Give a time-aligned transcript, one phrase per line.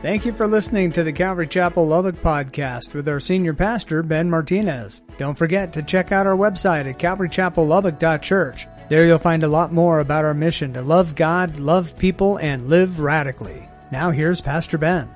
[0.00, 4.30] Thank you for listening to the Calvary Chapel Lubbock podcast with our senior pastor, Ben
[4.30, 5.02] Martinez.
[5.18, 8.68] Don't forget to check out our website at calvarychapellubbock.church.
[8.88, 12.68] There you'll find a lot more about our mission to love God, love people, and
[12.68, 13.68] live radically.
[13.90, 15.08] Now here's Pastor Ben.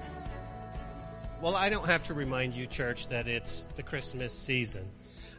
[1.41, 4.89] Well, I don't have to remind you, church, that it's the Christmas season.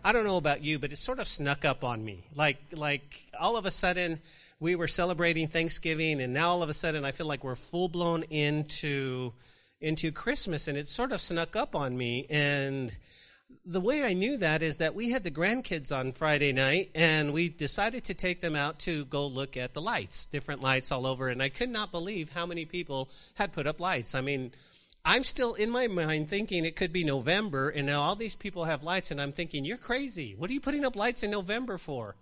[0.05, 2.23] I don't know about you, but it sort of snuck up on me.
[2.33, 4.21] Like, like all of a sudden,
[4.59, 7.87] we were celebrating Thanksgiving, and now all of a sudden I feel like we're full
[7.87, 9.33] blown into
[9.81, 12.25] into Christmas, and it sort of snuck up on me.
[12.29, 12.97] And
[13.65, 17.33] the way I knew that is that we had the grandkids on Friday night, and
[17.33, 21.05] we decided to take them out to go look at the lights, different lights all
[21.05, 21.27] over.
[21.27, 24.15] And I could not believe how many people had put up lights.
[24.15, 24.53] I mean,
[25.05, 28.63] I'm still in my mind thinking it could be November, and now all these people
[28.63, 30.33] have lights, and I'm thinking, you're crazy.
[30.37, 32.15] What are you putting up lights in November for?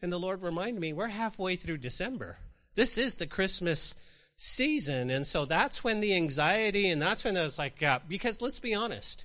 [0.00, 2.36] And the Lord reminded me, we're halfway through December.
[2.74, 3.94] This is the Christmas
[4.36, 5.10] season.
[5.10, 8.74] And so that's when the anxiety and that's when it's like, yeah, because let's be
[8.74, 9.24] honest.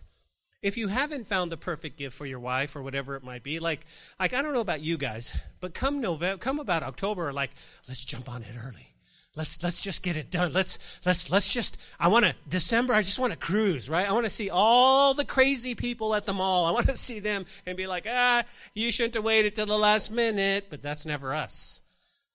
[0.64, 3.60] If you haven't found the perfect gift for your wife or whatever it might be,
[3.60, 3.86] like,
[4.20, 7.52] like I don't know about you guys, but come November, come about October, like,
[7.88, 8.93] let's jump on it early.
[9.36, 10.54] Let's let's just get it done.
[10.54, 14.08] Let's let's let's just I want to December I just want to cruise, right?
[14.08, 16.66] I want to see all the crazy people at the mall.
[16.66, 18.44] I want to see them and be like, "Ah,
[18.76, 21.82] you shouldn't have waited till the last minute." But that's never us.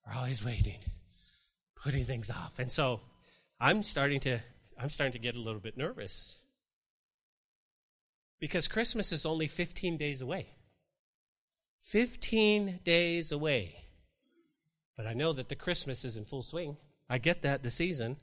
[0.04, 0.80] We're always waiting,
[1.80, 2.58] putting things off.
[2.58, 3.00] And so
[3.60, 4.40] I'm starting to
[4.76, 6.42] I'm starting to get a little bit nervous.
[8.40, 10.48] Because Christmas is only 15 days away.
[11.80, 13.84] 15 days away.
[14.96, 16.76] But I know that the Christmas is in full swing.
[17.08, 18.16] I get that, the season.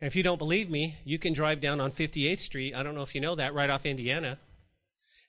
[0.00, 2.74] And if you don't believe me, you can drive down on 58th Street.
[2.74, 4.38] I don't know if you know that, right off Indiana.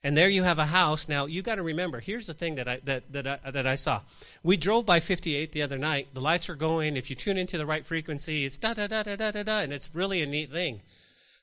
[0.04, 1.08] And there you have a house.
[1.08, 3.76] Now, you got to remember, here's the thing that I, that, that, I, that I
[3.76, 4.00] saw.
[4.42, 6.08] We drove by 58 the other night.
[6.12, 6.96] The lights are going.
[6.96, 9.60] If you tune into the right frequency, it's da da da da da da da,
[9.60, 10.80] and it's really a neat thing.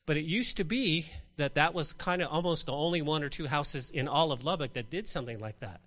[0.06, 1.06] But it used to be
[1.38, 4.44] that that was kind of almost the only one or two houses in all of
[4.44, 5.80] Lubbock that did something like that.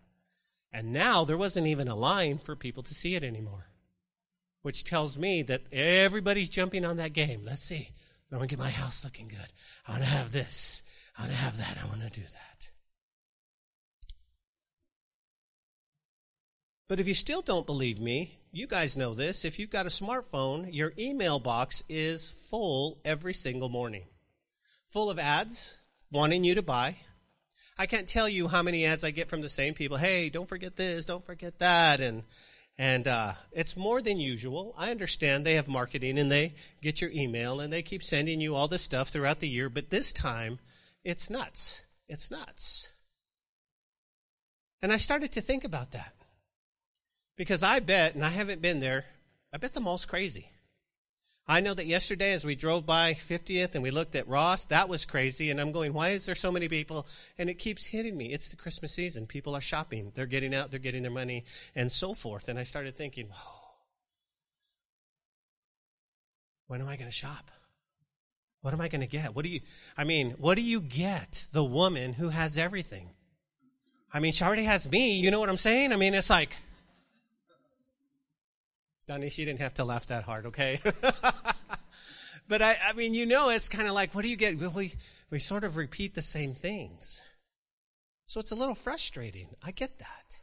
[0.73, 3.67] And now there wasn't even a line for people to see it anymore
[4.63, 7.43] which tells me that everybody's jumping on that game.
[7.45, 7.91] Let's see.
[8.33, 9.39] I want to get my house looking good.
[9.87, 10.83] I want to have this.
[11.19, 11.79] I want to have that.
[11.83, 12.71] I want to do that.
[16.89, 19.45] But if you still don't believe me, you guys know this.
[19.45, 24.05] If you've got a smartphone, your email box is full every single morning.
[24.89, 25.81] Full of ads
[26.11, 26.97] wanting you to buy.
[27.79, 29.97] I can't tell you how many ads I get from the same people.
[29.97, 32.01] Hey, don't forget this, don't forget that.
[32.01, 32.25] And
[32.83, 34.75] and uh, it's more than usual.
[34.77, 38.57] I understand they have marketing and they get your email and they keep sending you
[38.57, 40.59] all this stuff throughout the year, but this time
[41.05, 41.85] it's nuts.
[42.09, 42.91] It's nuts.
[44.83, 46.13] And I started to think about that.
[47.37, 49.05] Because I bet, and I haven't been there,
[49.53, 50.51] I bet the mall's crazy.
[51.47, 54.89] I know that yesterday as we drove by 50th and we looked at Ross, that
[54.89, 55.51] was crazy.
[55.51, 57.07] And I'm going, why is there so many people?
[57.37, 58.27] And it keeps hitting me.
[58.27, 59.27] It's the Christmas season.
[59.27, 60.13] People are shopping.
[60.15, 60.71] They're getting out.
[60.71, 61.45] They're getting their money
[61.75, 62.49] and so forth.
[62.49, 63.29] And I started thinking,
[66.69, 67.51] when am I going to shop?
[68.61, 69.35] What am I going to get?
[69.35, 69.61] What do you,
[69.99, 73.11] I mean, what do you get the woman who has everything?
[74.15, 75.19] I mean, she already has me.
[75.19, 75.93] You know what I'm saying?
[75.93, 76.57] I mean, it's like,
[79.07, 80.81] Donnie, she didn't have to laugh that hard, okay?
[82.49, 84.57] but I, I mean, you know, it's kind of like, what do you get?
[84.59, 84.93] We,
[85.31, 87.23] we sort of repeat the same things.
[88.27, 89.49] So it's a little frustrating.
[89.63, 90.39] I get that.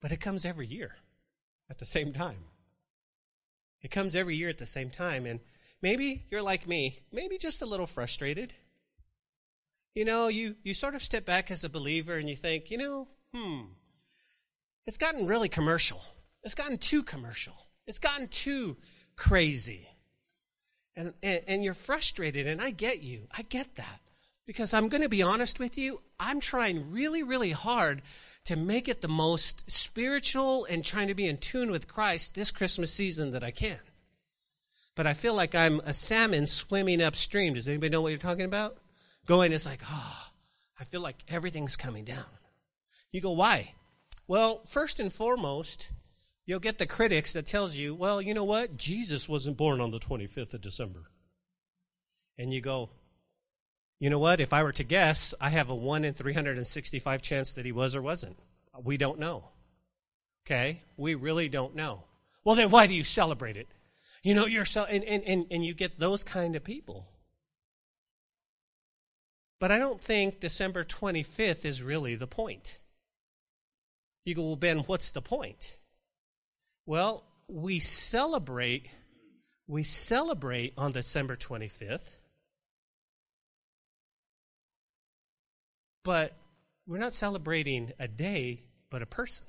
[0.00, 0.94] But it comes every year
[1.68, 2.44] at the same time.
[3.82, 5.26] It comes every year at the same time.
[5.26, 5.40] And
[5.82, 8.54] maybe you're like me, maybe just a little frustrated.
[9.94, 12.78] You know, you, you sort of step back as a believer and you think, you
[12.78, 13.62] know, hmm,
[14.86, 16.00] it's gotten really commercial.
[16.42, 17.56] It's gotten too commercial.
[17.86, 18.76] It's gotten too
[19.16, 19.88] crazy.
[20.96, 23.26] And, and, and you're frustrated, and I get you.
[23.36, 24.00] I get that.
[24.46, 28.02] Because I'm going to be honest with you, I'm trying really, really hard
[28.44, 32.50] to make it the most spiritual and trying to be in tune with Christ this
[32.50, 33.78] Christmas season that I can.
[34.96, 37.54] But I feel like I'm a salmon swimming upstream.
[37.54, 38.76] Does anybody know what you're talking about?
[39.26, 40.26] Going, it's like, oh,
[40.78, 42.24] I feel like everything's coming down.
[43.14, 43.74] You go, why?
[44.26, 45.92] Well, first and foremost,
[46.46, 48.76] you'll get the critics that tells you, well, you know what?
[48.76, 51.04] Jesus wasn't born on the 25th of December.
[52.38, 52.90] And you go,
[54.00, 54.40] you know what?
[54.40, 57.94] If I were to guess, I have a 1 in 365 chance that he was
[57.94, 58.36] or wasn't.
[58.82, 59.44] We don't know.
[60.44, 60.82] Okay?
[60.96, 62.02] We really don't know.
[62.44, 63.68] Well, then why do you celebrate it?
[64.24, 67.06] You know, you're so, and, and, and, and you get those kind of people.
[69.60, 72.80] But I don't think December 25th is really the point.
[74.24, 75.78] You go, well, Ben, what's the point?
[76.86, 78.88] Well, we celebrate
[79.66, 82.16] we celebrate on December 25th.
[86.04, 86.36] But
[86.86, 89.46] we're not celebrating a day, but a person.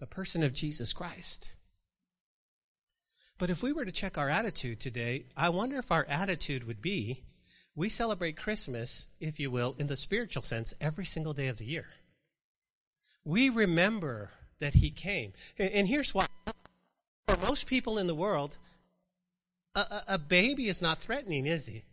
[0.00, 1.54] The person of Jesus Christ.
[3.38, 6.82] But if we were to check our attitude today, I wonder if our attitude would
[6.82, 7.24] be
[7.74, 11.64] we celebrate Christmas, if you will, in the spiritual sense, every single day of the
[11.64, 11.86] year.
[13.30, 15.32] We remember that He came.
[15.56, 16.26] And here's why.
[17.28, 18.58] For most people in the world,
[19.76, 21.84] a, a, baby is not threatening, is he?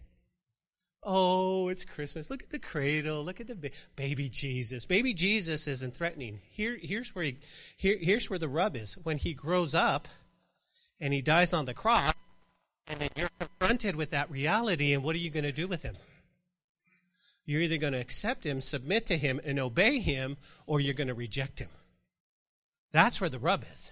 [1.04, 2.31] Oh, it's Christmas.
[2.31, 3.24] Look at the cradle.
[3.24, 4.86] Look at the ba- baby Jesus.
[4.86, 6.39] Baby Jesus isn't threatening.
[6.50, 7.38] Here, here's where he,
[7.78, 8.98] here, here's where the rub is.
[9.04, 10.07] When he grows up,
[11.00, 12.13] and he dies on the cross,
[12.88, 15.83] and then you're confronted with that reality, and what are you going to do with
[15.83, 15.98] him?
[17.48, 21.08] You're either going to accept him, submit to him, and obey him, or you're going
[21.08, 21.70] to reject him.
[22.92, 23.92] That's where the rub is.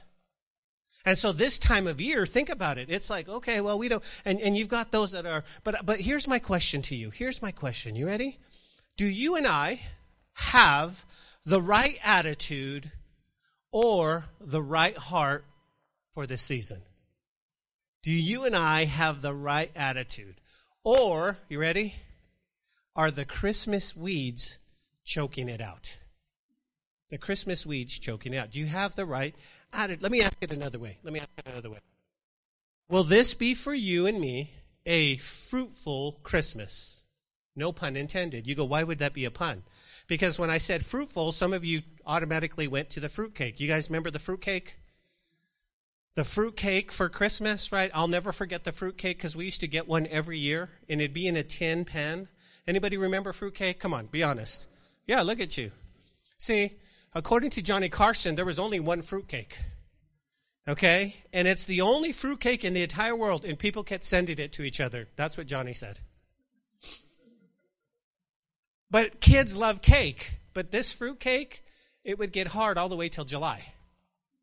[1.05, 2.89] And so this time of year, think about it.
[2.89, 6.01] It's like, okay, well, we don't, and, and you've got those that are, but, but
[6.01, 7.11] here's my question to you.
[7.11, 7.95] Here's my question.
[7.95, 8.39] You ready?
[8.97, 9.79] Do you and I
[10.33, 11.05] have
[11.45, 12.91] the right attitude
[13.71, 15.45] or the right heart
[16.11, 16.81] for this season?
[18.03, 20.35] Do you and I have the right attitude?
[20.83, 21.95] Or, you ready?
[22.95, 24.59] Are the Christmas weeds
[25.03, 25.97] choking it out?
[27.09, 28.51] The Christmas weeds choking it out.
[28.51, 29.35] Do you have the right
[29.73, 30.01] attitude?
[30.01, 30.97] Let me ask it another way.
[31.03, 31.79] Let me ask it another way.
[32.89, 34.51] Will this be for you and me
[34.85, 37.03] a fruitful Christmas?
[37.55, 38.47] No pun intended.
[38.47, 39.63] You go, why would that be a pun?
[40.07, 43.59] Because when I said fruitful, some of you automatically went to the fruitcake.
[43.59, 44.77] You guys remember the fruitcake?
[46.15, 47.91] The fruit cake for Christmas, right?
[47.93, 51.01] I'll never forget the fruit cake because we used to get one every year and
[51.01, 52.27] it'd be in a tin pan.
[52.67, 53.79] Anybody remember fruit cake?
[53.79, 54.67] Come on, be honest.
[55.07, 55.71] Yeah, look at you.
[56.37, 56.71] See,
[57.13, 59.57] according to Johnny Carson, there was only one fruit cake.
[60.67, 61.15] Okay?
[61.31, 64.53] And it's the only fruit cake in the entire world and people kept sending it
[64.53, 65.07] to each other.
[65.15, 65.99] That's what Johnny said.
[68.89, 70.39] But kids love cake.
[70.53, 71.63] But this fruit cake,
[72.03, 73.73] it would get hard all the way till July.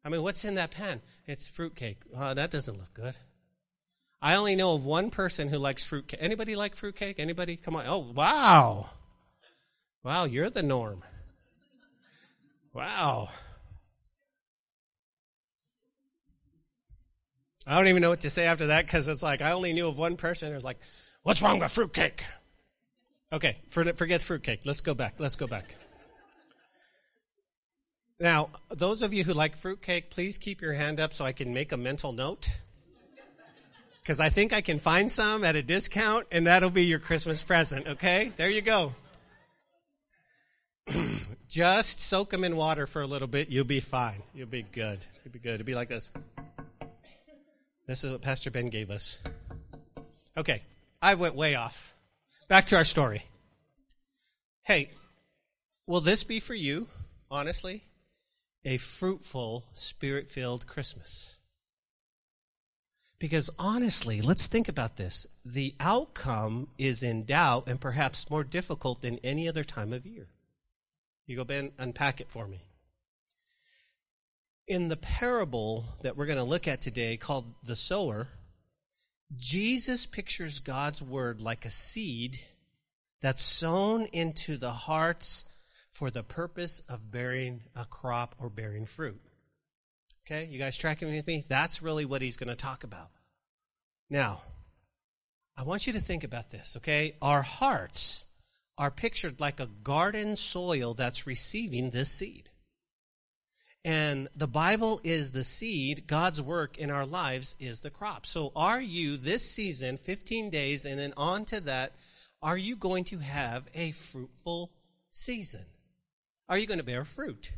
[0.04, 1.00] I mean, what's in that pan?
[1.26, 1.98] It's fruitcake.
[2.14, 3.16] Oh, that doesn't look good.
[4.24, 6.20] I only know of one person who likes fruitcake.
[6.22, 7.18] Anybody like fruitcake?
[7.18, 7.56] Anybody?
[7.56, 7.84] Come on.
[7.88, 8.88] Oh, wow.
[10.04, 11.02] Wow, you're the norm.
[12.72, 13.30] Wow.
[17.66, 19.88] I don't even know what to say after that because it's like I only knew
[19.88, 20.78] of one person who's like,
[21.22, 22.24] "What's wrong with fruitcake?"
[23.32, 24.60] Okay, forget fruitcake.
[24.64, 25.14] Let's go back.
[25.18, 25.76] Let's go back.
[28.18, 31.54] Now, those of you who like fruitcake, please keep your hand up so I can
[31.54, 32.48] make a mental note.
[34.02, 37.42] Because I think I can find some at a discount, and that'll be your Christmas
[37.42, 38.32] present, okay?
[38.36, 38.92] There you go.
[41.48, 43.48] Just soak them in water for a little bit.
[43.48, 44.22] You'll be fine.
[44.34, 45.04] You'll be good.
[45.24, 45.54] You'll be good.
[45.54, 46.12] It'll be like this.
[47.86, 49.20] This is what Pastor Ben gave us.
[50.36, 50.62] Okay,
[51.00, 51.94] I went way off.
[52.48, 53.22] Back to our story.
[54.64, 54.90] Hey,
[55.86, 56.88] will this be for you,
[57.30, 57.82] honestly?
[58.64, 61.38] a fruitful, spirit filled Christmas.
[63.22, 65.28] Because honestly, let's think about this.
[65.44, 70.26] The outcome is in doubt and perhaps more difficult than any other time of year.
[71.28, 72.64] You go, Ben, unpack it for me.
[74.66, 78.26] In the parable that we're going to look at today called the sower,
[79.36, 82.40] Jesus pictures God's word like a seed
[83.20, 85.44] that's sown into the hearts
[85.92, 89.22] for the purpose of bearing a crop or bearing fruit.
[90.26, 91.44] Okay, you guys tracking with me?
[91.48, 93.10] That's really what he's going to talk about.
[94.08, 94.40] Now,
[95.56, 97.16] I want you to think about this, okay?
[97.20, 98.26] Our hearts
[98.78, 102.48] are pictured like a garden soil that's receiving this seed.
[103.84, 108.26] And the Bible is the seed, God's work in our lives is the crop.
[108.26, 111.94] So are you this season, 15 days, and then on to that,
[112.40, 114.70] are you going to have a fruitful
[115.10, 115.64] season?
[116.48, 117.52] Are you going to bear fruit?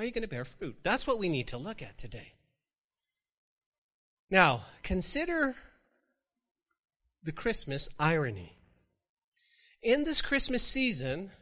[0.00, 0.78] Are you going to bear fruit?
[0.82, 2.32] That's what we need to look at today.
[4.30, 5.54] Now, consider
[7.22, 8.56] the Christmas irony.
[9.82, 11.32] In this Christmas season,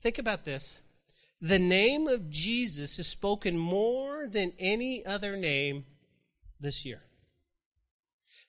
[0.00, 0.82] think about this.
[1.40, 5.86] The name of Jesus is spoken more than any other name
[6.60, 7.00] this year.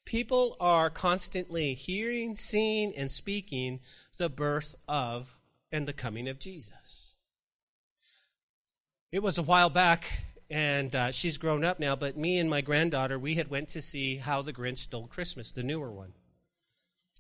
[0.03, 3.79] People are constantly hearing, seeing, and speaking
[4.17, 5.38] the birth of
[5.71, 7.04] and the coming of Jesus.
[9.15, 11.95] It was a while back, and uh, she's grown up now.
[11.95, 15.53] But me and my granddaughter, we had went to see How the Grinch Stole Christmas,
[15.53, 16.12] the newer one.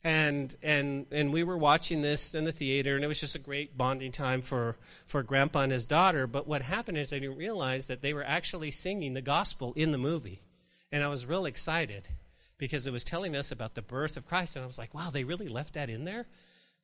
[0.03, 3.39] and and and we were watching this in the theater and it was just a
[3.39, 4.75] great bonding time for
[5.05, 8.25] for grandpa and his daughter but what happened is i didn't realize that they were
[8.25, 10.41] actually singing the gospel in the movie
[10.91, 12.07] and i was real excited
[12.57, 15.09] because it was telling us about the birth of christ and i was like wow
[15.11, 16.27] they really left that in there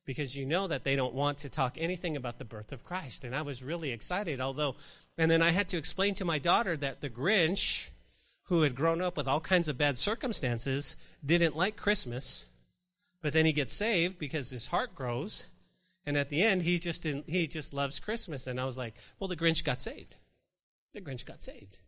[0.04, 3.24] because you know that they don't want to talk anything about the birth of christ
[3.24, 4.74] and i was really excited although
[5.18, 7.90] and then i had to explain to my daughter that the grinch
[8.44, 12.48] who had grown up with all kinds of bad circumstances didn't like christmas
[13.22, 15.46] but then he gets saved because his heart grows.
[16.04, 18.48] And at the end, he just in, he just loves Christmas.
[18.48, 20.14] And I was like, well, the Grinch got saved.
[20.92, 21.78] The Grinch got saved.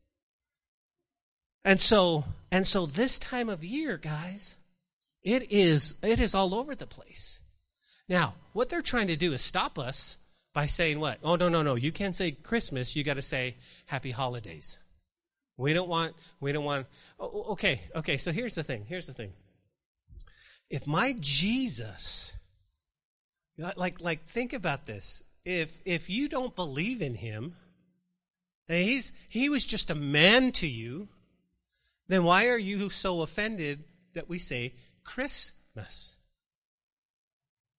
[1.64, 4.56] And so, and so this time of year, guys,
[5.22, 7.40] it is, it is all over the place.
[8.08, 10.18] Now, what they're trying to do is stop us
[10.52, 11.18] by saying what?
[11.22, 11.74] Oh, no, no, no.
[11.74, 12.94] You can't say Christmas.
[12.94, 13.56] You got to say
[13.86, 14.78] happy holidays.
[15.56, 16.86] We don't want, we don't want,
[17.18, 18.16] oh, oh, okay, okay.
[18.16, 18.84] So here's the thing.
[18.88, 19.32] Here's the thing
[20.70, 22.36] if my Jesus,
[23.56, 25.22] like, like, think about this.
[25.44, 27.54] If, if you don't believe in him,
[28.68, 31.08] and he's, he was just a man to you,
[32.08, 33.84] then why are you so offended
[34.14, 36.13] that we say Christmas?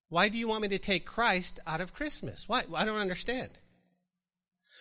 [0.08, 2.48] Why do you want me to take Christ out of Christmas?
[2.48, 2.62] Why?
[2.74, 3.50] I don't understand.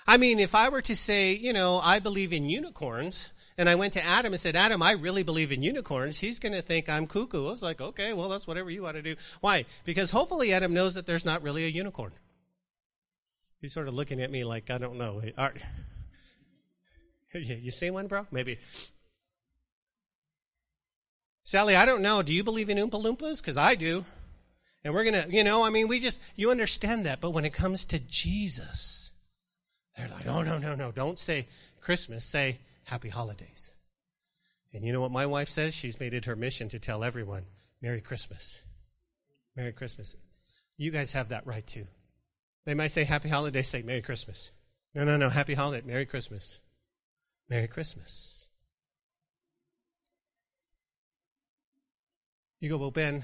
[0.07, 3.75] I mean, if I were to say, you know, I believe in unicorns, and I
[3.75, 6.19] went to Adam and said, Adam, I really believe in unicorns.
[6.19, 7.47] He's going to think I'm cuckoo.
[7.47, 9.15] I was like, okay, well, that's whatever you want to do.
[9.41, 9.65] Why?
[9.83, 12.11] Because hopefully Adam knows that there's not really a unicorn.
[13.61, 15.21] He's sort of looking at me like, I don't know.
[17.33, 18.25] You see one, bro?
[18.31, 18.59] Maybe.
[21.43, 22.21] Sally, I don't know.
[22.21, 23.41] Do you believe in Oompa Loompas?
[23.41, 24.05] Because I do.
[24.85, 27.19] And we're going to, you know, I mean, we just, you understand that.
[27.19, 29.13] But when it comes to Jesus,
[29.97, 30.91] they're like, oh, no, no, no.
[30.91, 31.47] Don't say
[31.81, 32.23] Christmas.
[32.23, 33.73] Say happy holidays.
[34.73, 35.73] And you know what my wife says?
[35.73, 37.45] She's made it her mission to tell everyone,
[37.81, 38.61] Merry Christmas.
[39.55, 40.17] Merry Christmas.
[40.77, 41.87] You guys have that right too.
[42.65, 44.51] They might say happy holidays, say Merry Christmas.
[44.93, 46.59] No, no, no, happy holiday, Merry Christmas.
[47.49, 48.49] Merry Christmas.
[52.59, 53.23] You go, well, Ben,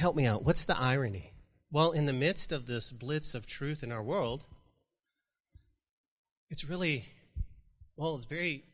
[0.00, 0.44] help me out.
[0.44, 1.30] What's the irony?
[1.70, 4.42] Well, in the midst of this blitz of truth in our world,
[6.48, 7.04] it's really
[7.96, 8.64] well, it's very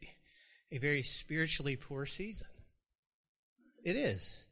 [0.72, 2.48] a very spiritually poor season.
[3.84, 4.46] It is.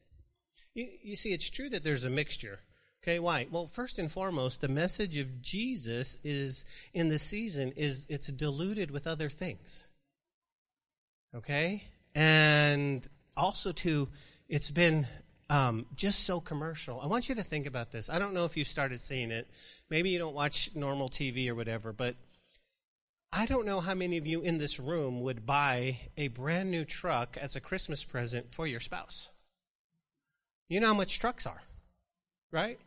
[0.74, 2.58] You, you see, it's true that there's a mixture.
[3.02, 3.46] Okay, why?
[3.50, 8.90] Well, first and foremost, the message of Jesus is in the season is it's diluted
[8.90, 9.86] with other things.
[11.34, 14.08] Okay, and also too,
[14.48, 15.06] it's been
[15.50, 17.00] um, just so commercial.
[17.00, 18.10] I want you to think about this.
[18.10, 19.46] I don't know if you started seeing it.
[19.90, 22.16] Maybe you don't watch normal TV or whatever, but
[23.32, 26.84] I don't know how many of you in this room would buy a brand new
[26.84, 29.28] truck as a Christmas present for your spouse.
[30.68, 31.60] You know how much trucks are,
[32.50, 32.78] right?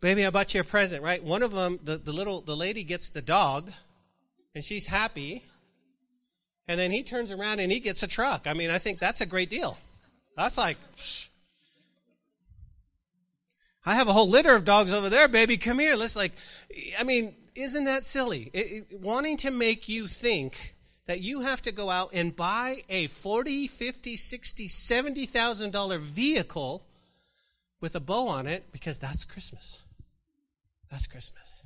[0.00, 1.22] Baby, I bought you a present, right?
[1.22, 3.70] One of them, the, the little, the lady gets the dog
[4.54, 5.42] and she's happy.
[6.68, 8.46] And then he turns around and he gets a truck.
[8.46, 9.76] I mean, I think that's a great deal.
[10.36, 11.27] That's like, psh.
[13.88, 15.56] I have a whole litter of dogs over there, baby.
[15.56, 15.96] Come here.
[15.96, 16.32] Let's like,
[16.98, 18.50] I mean, isn't that silly?
[18.52, 20.74] It, it, wanting to make you think
[21.06, 26.84] that you have to go out and buy a 40, 50, 60, 70,000 dollar vehicle
[27.80, 29.80] with a bow on it because that's Christmas.
[30.90, 31.64] That's Christmas.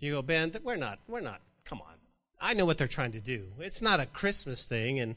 [0.00, 1.94] You go, Ben, we're not, we're not, come on.
[2.40, 3.46] I know what they're trying to do.
[3.60, 5.14] It's not a Christmas thing and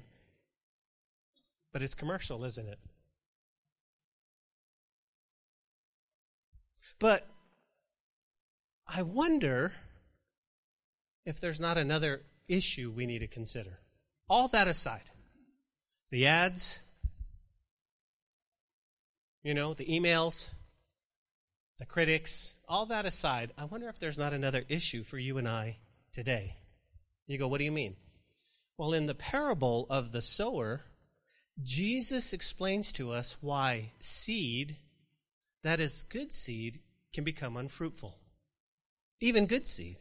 [1.72, 2.78] but it's commercial, isn't it?
[7.04, 7.28] But
[8.88, 9.74] I wonder
[11.26, 13.78] if there's not another issue we need to consider.
[14.30, 15.12] All that aside,
[16.12, 16.80] the ads,
[19.44, 20.50] you know, the emails,
[21.78, 25.48] the critics, all that aside, I wonder if there's not another issue for you and
[25.50, 25.80] I
[26.14, 26.56] today.
[27.28, 27.98] You go, what do you mean?
[28.78, 30.80] Well, in the parable of the sower,
[31.62, 34.78] Jesus explains to us why seed,
[35.64, 36.80] that is good seed,
[37.14, 38.18] can become unfruitful
[39.24, 39.96] even good seed.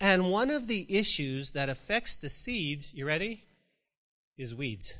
[0.00, 3.44] And one of the issues that affects the seeds, you ready?
[4.36, 4.96] Is weeds.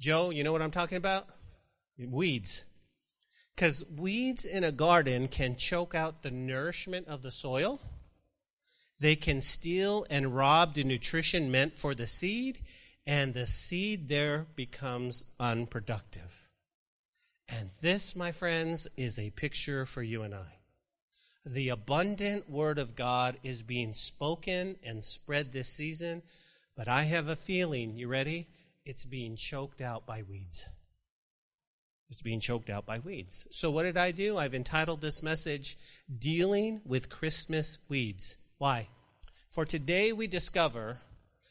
[0.00, 1.24] Joe, you know what I'm talking about?
[1.98, 2.64] Weeds.
[3.54, 7.80] Because weeds in a garden can choke out the nourishment of the soil.
[9.00, 12.58] They can steal and rob the nutrition meant for the seed,
[13.06, 16.37] and the seed there becomes unproductive.
[17.48, 20.58] And this, my friends, is a picture for you and I
[21.48, 26.22] the abundant word of God is being spoken and spread this season,
[26.76, 28.46] but I have a feeling, you ready?
[28.84, 30.68] It's being choked out by weeds.
[32.10, 33.46] It's being choked out by weeds.
[33.50, 34.36] So what did I do?
[34.36, 35.78] I've entitled this message,
[36.18, 38.36] Dealing with Christmas Weeds.
[38.58, 38.88] Why?
[39.50, 40.98] For today we discover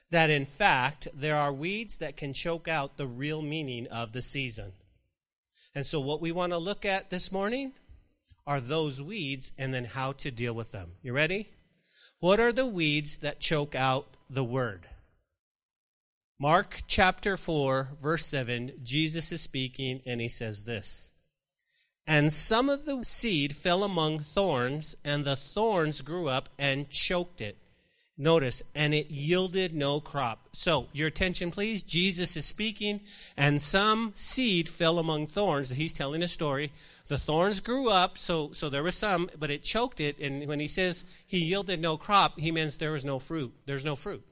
[0.09, 4.21] that in fact there are weeds that can choke out the real meaning of the
[4.21, 4.73] season.
[5.77, 7.71] And so what we want to look at this morning
[8.47, 10.93] are those weeds and then how to deal with them.
[11.03, 11.49] You ready?
[12.19, 14.87] What are the weeds that choke out the word?
[16.39, 21.13] Mark chapter 4, verse 7, Jesus is speaking and he says this.
[22.07, 27.39] And some of the seed fell among thorns, and the thorns grew up and choked
[27.39, 27.55] it.
[28.19, 30.49] Notice, and it yielded no crop.
[30.51, 31.83] So, your attention please.
[31.83, 33.01] Jesus is speaking,
[33.35, 35.69] and some seed fell among thorns.
[35.69, 36.71] He's telling a story.
[37.07, 40.17] The thorns grew up, so, so there was some, but it choked it.
[40.17, 43.53] And when he says he yielded no crop, he means there was no fruit.
[43.67, 44.25] There's no fruit.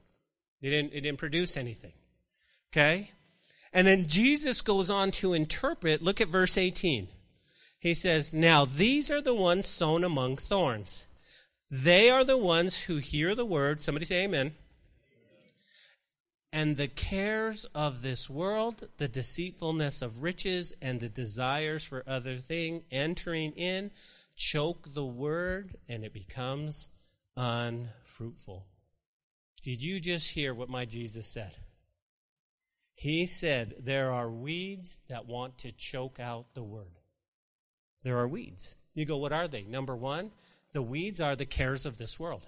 [0.60, 1.92] It didn't, it didn't produce anything.
[2.72, 3.12] Okay?
[3.72, 6.02] And then Jesus goes on to interpret.
[6.02, 7.06] Look at verse 18.
[7.78, 11.06] He says, Now these are the ones sown among thorns.
[11.70, 13.80] They are the ones who hear the word.
[13.80, 14.54] Somebody say amen.
[16.52, 22.36] And the cares of this world, the deceitfulness of riches, and the desires for other
[22.36, 23.90] things entering in,
[24.36, 26.88] choke the word, and it becomes
[27.36, 28.64] unfruitful.
[29.62, 31.56] Did you just hear what my Jesus said?
[32.94, 37.00] He said there are weeds that want to choke out the word.
[38.04, 38.76] There are weeds.
[38.94, 39.64] You go, what are they?
[39.64, 40.30] Number one,
[40.76, 42.46] the weeds are the cares of this world.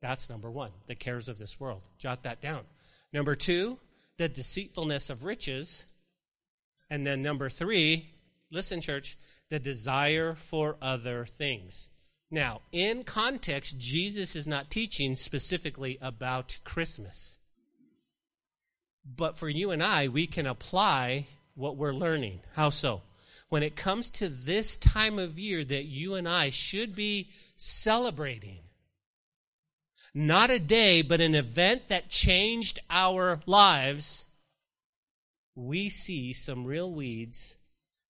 [0.00, 1.82] That's number one, the cares of this world.
[1.98, 2.62] Jot that down.
[3.12, 3.78] Number two,
[4.16, 5.86] the deceitfulness of riches.
[6.88, 8.08] And then number three,
[8.50, 9.18] listen, church,
[9.50, 11.90] the desire for other things.
[12.30, 17.38] Now, in context, Jesus is not teaching specifically about Christmas.
[19.04, 22.40] But for you and I, we can apply what we're learning.
[22.54, 23.02] How so?
[23.52, 28.60] When it comes to this time of year that you and I should be celebrating,
[30.14, 34.24] not a day, but an event that changed our lives,
[35.54, 37.58] we see some real weeds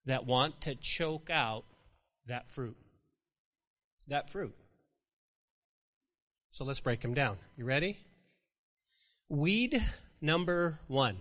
[0.06, 1.64] that want to choke out
[2.26, 2.76] that fruit.
[4.06, 4.54] That fruit.
[6.50, 7.36] So let's break them down.
[7.56, 7.98] You ready?
[9.28, 9.82] Weed
[10.20, 11.16] number one.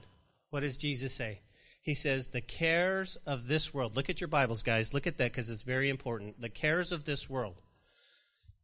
[0.51, 1.39] What does Jesus say?
[1.81, 3.95] He says, the cares of this world.
[3.95, 4.93] Look at your Bibles, guys.
[4.93, 6.39] Look at that because it's very important.
[6.39, 7.55] The cares of this world.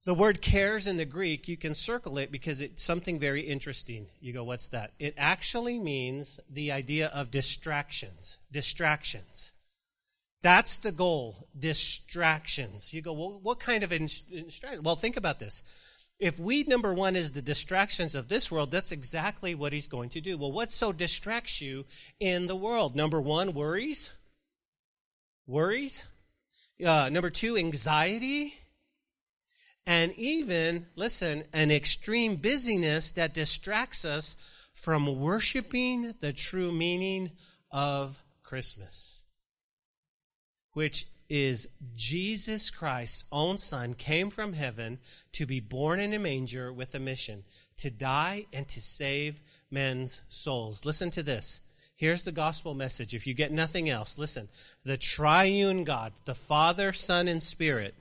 [0.06, 4.08] The word cares in the Greek, you can circle it because it's something very interesting.
[4.22, 4.94] You go, what's that?
[5.00, 8.38] It actually means the idea of distractions.
[8.50, 9.52] Distractions.
[10.44, 11.50] That's the goal.
[11.60, 12.94] Distractions.
[12.94, 14.84] You go, well, what kind of distraction?
[14.84, 15.64] Well, think about this.
[16.20, 20.10] If weed number one is the distractions of this world, that's exactly what he's going
[20.10, 20.38] to do.
[20.38, 21.86] Well, what so distracts you
[22.20, 22.96] in the world?
[22.96, 24.16] Number one, worries.
[25.46, 26.08] Worries.
[26.84, 28.56] Uh, number two, anxiety.
[29.86, 34.36] And even, listen, an extreme busyness that distracts us
[34.74, 37.32] from worshiping the true meaning
[37.72, 39.24] of Christmas,
[40.74, 45.00] which is Jesus Christ's own son came from heaven
[45.34, 47.44] to be born in a manger with a mission
[47.78, 50.86] to die and to save men's souls.
[50.86, 51.62] Listen to this.
[51.96, 53.16] Here's the gospel message.
[53.16, 54.50] If you get nothing else, listen.
[54.84, 57.96] The triune God, the Father, Son, and Spirit,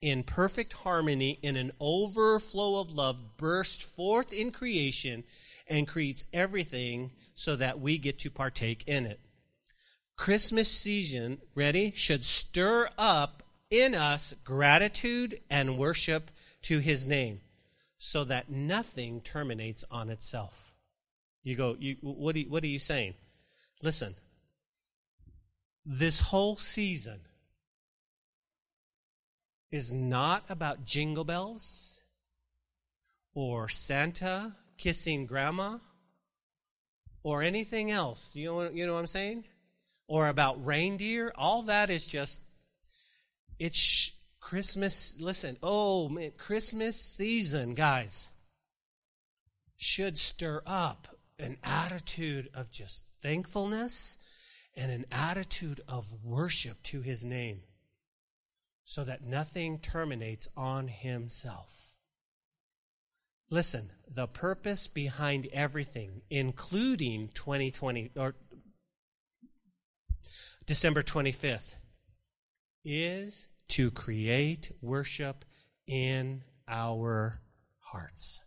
[0.00, 5.24] in perfect harmony, in an overflow of love, burst forth in creation
[5.68, 9.20] and creates everything so that we get to partake in it.
[10.20, 16.30] Christmas season, ready, should stir up in us gratitude and worship
[16.60, 17.40] to his name
[17.96, 20.74] so that nothing terminates on itself.
[21.42, 23.14] You go, you, what, are what are you saying?
[23.82, 24.14] Listen,
[25.86, 27.20] this whole season
[29.70, 32.02] is not about jingle bells
[33.32, 35.78] or Santa kissing grandma
[37.22, 38.36] or anything else.
[38.36, 39.44] You know, you know what I'm saying?
[40.10, 42.42] Or about reindeer, all that is just,
[43.60, 45.16] it's Christmas.
[45.20, 48.28] Listen, oh, man, Christmas season, guys,
[49.76, 51.06] should stir up
[51.38, 54.18] an attitude of just thankfulness
[54.76, 57.60] and an attitude of worship to his name
[58.84, 61.90] so that nothing terminates on himself.
[63.48, 68.34] Listen, the purpose behind everything, including 2020 or
[70.70, 71.74] December 25th,
[72.84, 75.44] is to create worship
[75.88, 77.40] in our
[77.80, 78.44] hearts.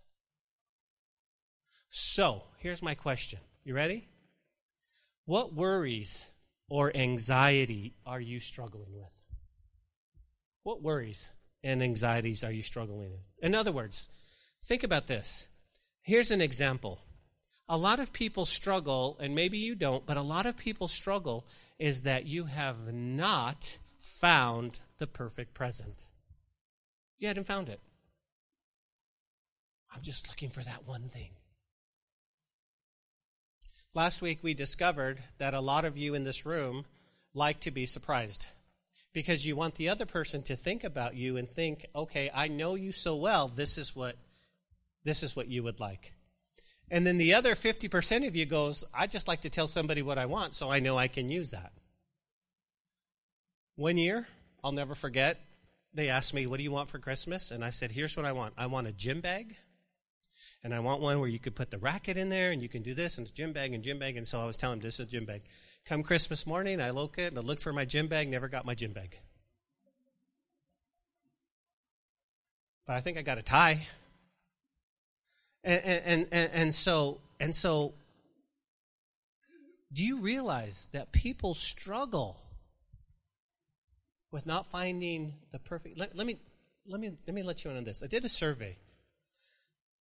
[1.90, 3.40] So, here's my question.
[3.66, 4.08] You ready?
[5.26, 6.26] What worries
[6.70, 9.22] or anxiety are you struggling with?
[10.64, 11.30] What worries
[11.62, 13.28] and anxieties are you struggling with?
[13.42, 14.08] In other words,
[14.64, 15.50] think about this.
[16.04, 17.02] Here's an example.
[17.74, 21.44] A lot of people struggle, and maybe you don't, but a lot of people struggle
[21.80, 26.04] is that you have not found the perfect present.
[27.18, 27.80] You hadn't found it.
[29.92, 31.32] I'm just looking for that one thing.
[33.96, 36.86] Last week we discovered that a lot of you in this room
[37.34, 38.46] like to be surprised
[39.14, 42.76] because you want the other person to think about you and think, okay, I know
[42.76, 44.16] you so well, this is what,
[45.04, 46.14] this is what you would like.
[46.92, 50.18] And then the other 50% of you goes, I just like to tell somebody what
[50.18, 51.72] I want so I know I can use that.
[53.76, 54.28] One year,
[54.64, 55.40] I'll never forget,
[55.94, 57.52] they asked me, What do you want for Christmas?
[57.52, 59.56] And I said, Here's what I want I want a gym bag.
[60.64, 62.84] And I want one where you could put the racket in there and you can
[62.84, 64.16] do this and it's gym bag and gym bag.
[64.16, 65.42] And so I was telling them, This is a gym bag.
[65.86, 68.66] Come Christmas morning, I look it and I looked for my gym bag, never got
[68.66, 69.18] my gym bag.
[72.86, 73.86] But I think I got a tie.
[75.64, 77.94] And, and, and, and so, and so,
[79.94, 82.44] do you realize that people struggle
[84.34, 85.98] with not finding the perfect.
[85.98, 86.38] Let, let, me
[86.88, 88.04] let me let me let you in on this.
[88.04, 88.76] I did a survey.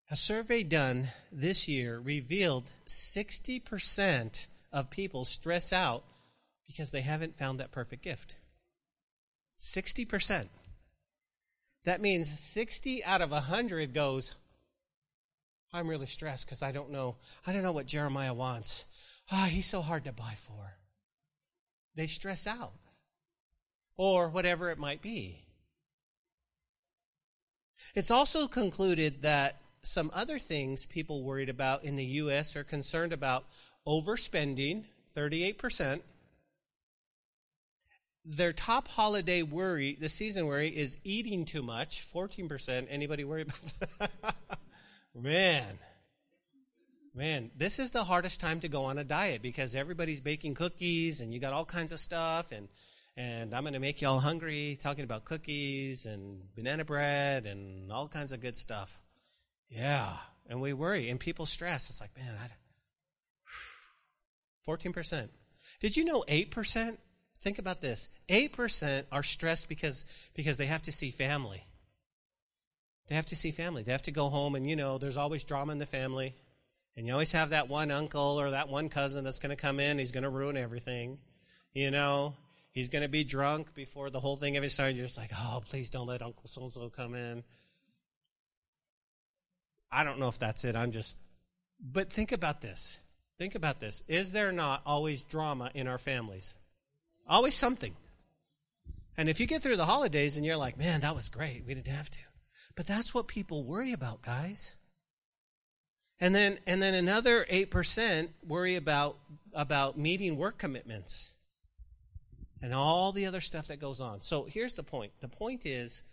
[0.10, 6.04] A survey done this year revealed 60% of people stress out
[6.66, 8.36] because they haven't found that perfect gift.
[9.60, 10.48] 60%.
[11.84, 14.36] That means 60 out of 100 goes,
[15.74, 17.16] I'm really stressed because I don't know.
[17.48, 18.86] I don't know what Jeremiah wants.
[19.32, 20.74] Ah, oh, he's so hard to buy for.
[21.96, 22.74] They stress out
[23.98, 25.40] or whatever it might be.
[27.96, 32.56] It's also concluded that some other things people worried about in the U.S.
[32.56, 33.46] are concerned about
[33.88, 36.02] overspending, 38%.
[38.24, 42.86] Their top holiday worry, the season worry, is eating too much, 14%.
[42.90, 44.36] Anybody worry about that?
[45.14, 45.80] Man.
[47.14, 51.20] Man, this is the hardest time to go on a diet because everybody's baking cookies
[51.20, 52.70] and you got all kinds of stuff and
[53.18, 57.92] and I'm going to make you all hungry talking about cookies and banana bread and
[57.92, 59.02] all kinds of good stuff.
[59.70, 60.14] Yeah.
[60.50, 61.90] And we worry and people stress.
[61.90, 62.48] It's like, man, I,
[64.66, 65.28] 14%.
[65.82, 66.98] Did you know 8%?
[67.42, 68.10] Think about this.
[68.30, 71.66] 8% are stressed because, because they have to see family.
[73.12, 73.84] They have to see family.
[73.84, 76.34] They have to go home and, you know, there's always drama in the family.
[76.96, 79.82] And you always have that one uncle or that one cousin that's going to come
[79.82, 80.00] in.
[80.00, 81.18] He's going to ruin everything.
[81.74, 82.36] You know,
[82.72, 84.96] he's going to be drunk before the whole thing ever started.
[84.96, 87.44] You're just like, oh, please don't let Uncle So and so come in.
[89.92, 90.78] I don't know if that's it.
[90.78, 91.20] I'm just,
[91.82, 93.02] but think about this.
[93.38, 94.06] Think about this.
[94.08, 96.56] Is there not always drama in our families?
[97.28, 97.94] Always something.
[99.18, 101.66] And if you get through the holidays and you're like, man, that was great.
[101.68, 102.20] We didn't have to.
[102.82, 104.74] But that's what people worry about, guys.
[106.20, 109.20] And then, and then another 8% worry about,
[109.54, 111.36] about meeting work commitments
[112.60, 114.24] and all the other stuff that goes on.
[114.24, 115.12] So here's the point.
[115.20, 116.06] The point is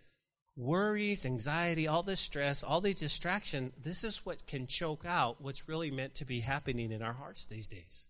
[0.55, 5.67] worries, anxiety, all this stress, all these distraction, this is what can choke out what's
[5.67, 8.05] really meant to be happening in our hearts these days.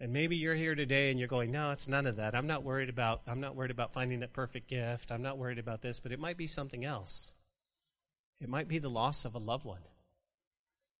[0.00, 2.36] And maybe you're here today and you're going, no, it's none of that.
[2.36, 5.10] I'm not worried about, I'm not worried about finding that perfect gift.
[5.10, 7.34] I'm not worried about this, but it might be something else.
[8.40, 9.82] It might be the loss of a loved one.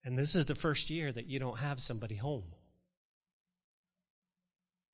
[0.04, 2.44] And this is the first year that you don't have somebody home.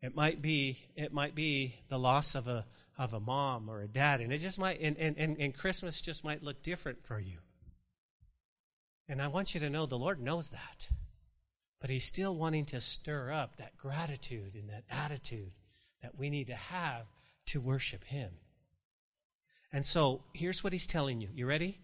[0.02, 2.66] It might be it might be the loss of a
[2.98, 6.02] of a mom or a dad, and it just might and, and, and, and Christmas
[6.02, 7.38] just might look different for you.
[9.08, 10.88] And I want you to know the Lord knows that.
[11.84, 15.52] But He's still wanting to stir up that gratitude and that attitude
[16.00, 17.04] that we need to have
[17.48, 18.30] to worship Him.
[19.70, 21.28] And so here's what He's telling you.
[21.34, 21.78] You ready?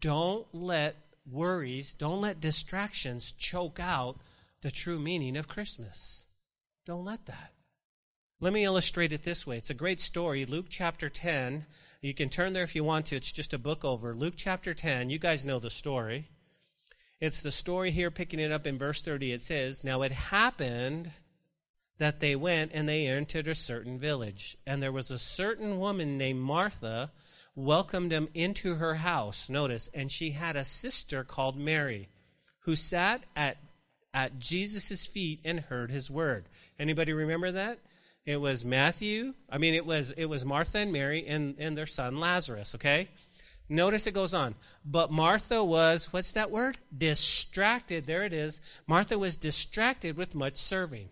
[0.00, 0.94] Don't let
[1.28, 4.20] worries, don't let distractions choke out
[4.62, 6.28] the true meaning of Christmas.
[6.86, 7.52] Don't let that.
[8.38, 9.56] Let me illustrate it this way.
[9.56, 10.44] It's a great story.
[10.44, 11.66] Luke chapter 10.
[12.02, 13.16] You can turn there if you want to.
[13.16, 14.14] It's just a book over.
[14.14, 15.10] Luke chapter 10.
[15.10, 16.28] You guys know the story.
[17.20, 19.32] It's the story here, picking it up in verse 30.
[19.32, 21.10] It says, Now it happened
[21.98, 24.56] that they went and they entered a certain village.
[24.66, 27.10] And there was a certain woman named Martha
[27.54, 29.50] welcomed them into her house.
[29.50, 32.08] Notice, and she had a sister called Mary
[32.60, 33.58] who sat at,
[34.14, 36.44] at Jesus' feet and heard his word.
[36.78, 37.78] Anybody remember that?
[38.24, 39.34] It was Matthew.
[39.50, 43.08] I mean, it was, it was Martha and Mary and, and their son Lazarus, okay?
[43.70, 44.56] Notice it goes on.
[44.84, 46.76] But Martha was, what's that word?
[46.96, 48.04] Distracted.
[48.04, 48.60] There it is.
[48.88, 51.08] Martha was distracted with much serving.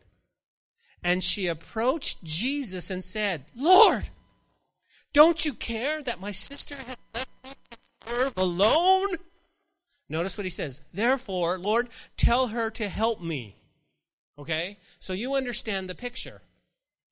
[1.04, 4.08] And she approached Jesus and said, Lord,
[5.12, 9.14] don't you care that my sister has left me to serve alone?
[10.08, 10.82] Notice what he says.
[10.92, 13.54] Therefore, Lord, tell her to help me.
[14.36, 14.78] Okay?
[14.98, 16.42] So you understand the picture.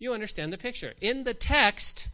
[0.01, 0.95] You understand the picture.
[1.01, 2.09] In the text,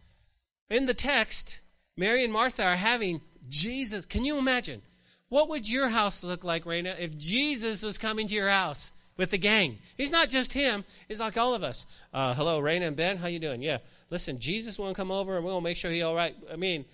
[0.69, 1.62] in the text,
[1.97, 4.07] Mary and Martha are having Jesus.
[4.07, 4.83] Can you imagine?
[5.29, 9.31] What would your house look like, Raina, if Jesus was coming to your house with
[9.31, 9.79] the gang?
[9.97, 10.85] He's not just him.
[11.09, 11.87] He's like all of us.
[12.13, 13.17] Uh, hello, Raina and Ben.
[13.17, 13.63] How you doing?
[13.63, 13.79] Yeah.
[14.11, 16.37] Listen, Jesus won't come over and we'll make sure he's all right.
[16.53, 16.85] I mean,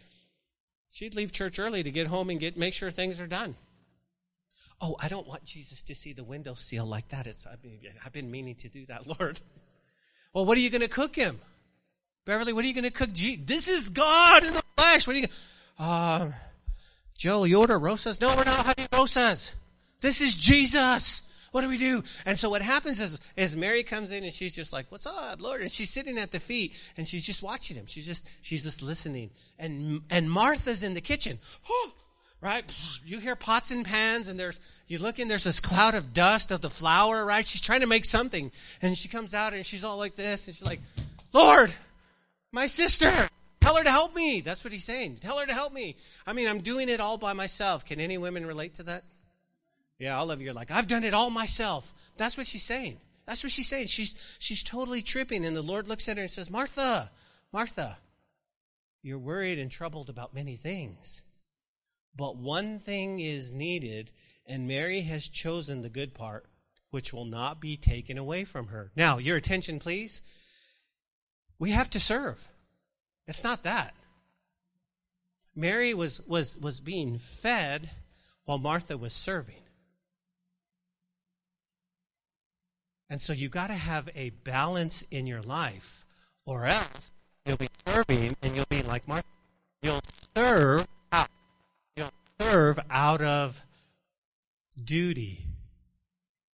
[0.91, 3.57] she'd leave church early to get home and get make sure things are done.
[4.81, 7.27] Oh, I don't want Jesus to see the window seal like that.
[7.27, 9.41] It's, I mean, I've been meaning to do that, Lord.
[10.33, 11.41] Well, what are you going to cook him?
[12.29, 13.11] Beverly, what are you going to cook?
[13.15, 15.07] Gee, this is God in the flesh.
[15.07, 15.27] What are you
[15.79, 16.31] Gonna, uh,
[17.17, 18.21] Joe, you order Rosa's?
[18.21, 19.57] No, we're not having Rosa's.
[20.03, 21.27] This is Jesus.
[21.53, 22.05] What do we do?
[22.27, 25.41] And so what happens is, is Mary comes in and she's just like, what's up,
[25.41, 25.63] Lord?
[25.63, 27.87] And she's sitting at the feet and she's just watching him.
[27.87, 29.31] She's just, she's just listening.
[29.59, 31.39] And, and Martha's in the kitchen.
[32.41, 32.63] Right?
[33.05, 35.27] You hear pots and pans, and there's you look in.
[35.27, 37.45] There's this cloud of dust of the flour, right?
[37.45, 40.55] She's trying to make something, and she comes out and she's all like this, and
[40.55, 40.79] she's like,
[41.33, 41.75] "Lord,
[42.53, 43.29] my sister,
[43.61, 45.19] tell her to help me." That's what he's saying.
[45.19, 45.97] Tell her to help me.
[46.27, 47.85] I mean, I'm doing it all by myself.
[47.85, 49.05] Can any women relate to that?
[49.99, 53.01] Yeah, all of you are like, "I've done it all myself." That's what she's saying.
[53.27, 53.89] That's what she's saying.
[53.89, 57.11] She's she's totally tripping, and the Lord looks at her and says, "Martha,
[57.53, 57.99] Martha,
[59.03, 61.25] you're worried and troubled about many things."
[62.15, 64.11] But one thing is needed,
[64.47, 66.49] and Mary has chosen the good part,
[66.91, 68.91] which will not be taken away from her.
[68.97, 70.23] Now, your attention, please.
[71.59, 72.47] We have to serve.
[73.27, 73.95] It's not that.
[75.55, 77.91] Mary was, was, was being fed
[78.45, 79.55] while Martha was serving.
[83.11, 86.05] And so you got to have a balance in your life,
[86.45, 87.13] or else
[87.47, 89.27] you'll be serving and you'll be like Martha.
[89.83, 90.01] You'll
[90.37, 91.29] serve out
[91.97, 93.65] You'll serve out of
[94.85, 95.45] duty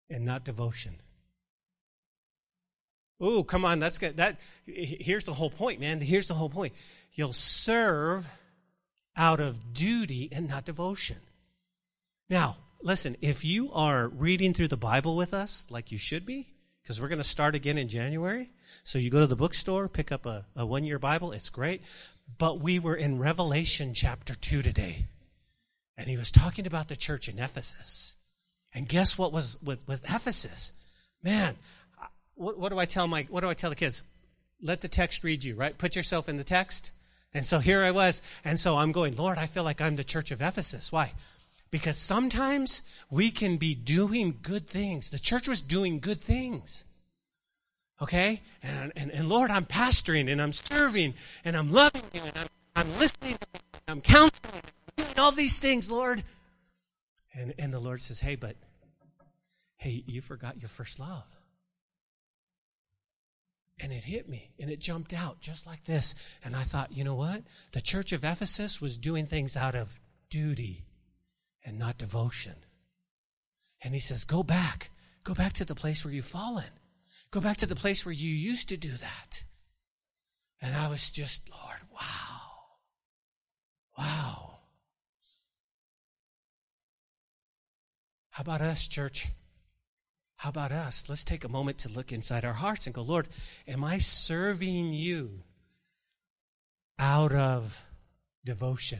[0.09, 0.97] and not devotion.
[3.23, 4.17] Ooh, come on, that's good.
[4.17, 6.01] That here's the whole point, man.
[6.01, 6.75] Here's the whole point.
[7.13, 8.27] You'll serve
[9.17, 11.19] out of duty and not devotion.
[12.29, 16.49] Now, listen, if you are reading through the Bible with us, like you should be,
[16.83, 18.51] because we're going to start again in January.
[18.83, 21.83] So you go to the bookstore, pick up a, a one year Bible, it's great.
[22.39, 25.07] But we were in Revelation chapter 2 today.
[25.97, 28.17] And he was talking about the church in Ephesus.
[28.75, 30.73] And guess what was with, with Ephesus?
[31.23, 31.57] Man,
[32.37, 34.03] what, what do I tell my, what do I tell the kids?
[34.61, 35.77] Let the text read you, right?
[35.77, 36.93] Put yourself in the text.
[37.33, 38.23] And so here I was.
[38.45, 40.93] And so I'm going, Lord, I feel like I'm the church of Ephesus.
[40.93, 41.13] Why?
[41.71, 45.11] Because sometimes we can be doing good things.
[45.11, 46.85] The church was doing good things.
[48.01, 48.41] Okay?
[48.63, 52.47] And, and, and Lord, I'm pastoring and I'm serving and I'm loving you and I'm,
[52.77, 54.63] I'm listening, and I'm counseling,
[54.97, 56.25] doing all these things, Lord.
[57.33, 58.57] And, and the Lord says, Hey, but,
[59.77, 61.25] hey, you forgot your first love.
[63.81, 66.15] And it hit me and it jumped out just like this.
[66.45, 67.43] And I thought, you know what?
[67.73, 69.99] The church of Ephesus was doing things out of
[70.31, 70.85] duty
[71.65, 72.55] and not devotion.
[73.83, 74.91] And he says, Go back.
[75.25, 76.65] Go back to the place where you've fallen.
[77.31, 79.43] Go back to the place where you used to do that.
[80.61, 82.45] And I was just, Lord, wow.
[83.99, 84.59] Wow.
[88.31, 89.29] How about us, church?
[90.45, 91.09] How about us?
[91.09, 93.31] Let's take a moment to look inside our hearts and go, Lord,
[93.67, 95.41] am I serving you
[96.99, 97.83] out of
[98.45, 98.99] devotion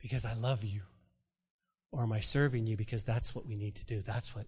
[0.00, 0.80] because I love you?
[1.92, 4.00] Or am I serving you because that's what we need to do?
[4.00, 4.46] That's what.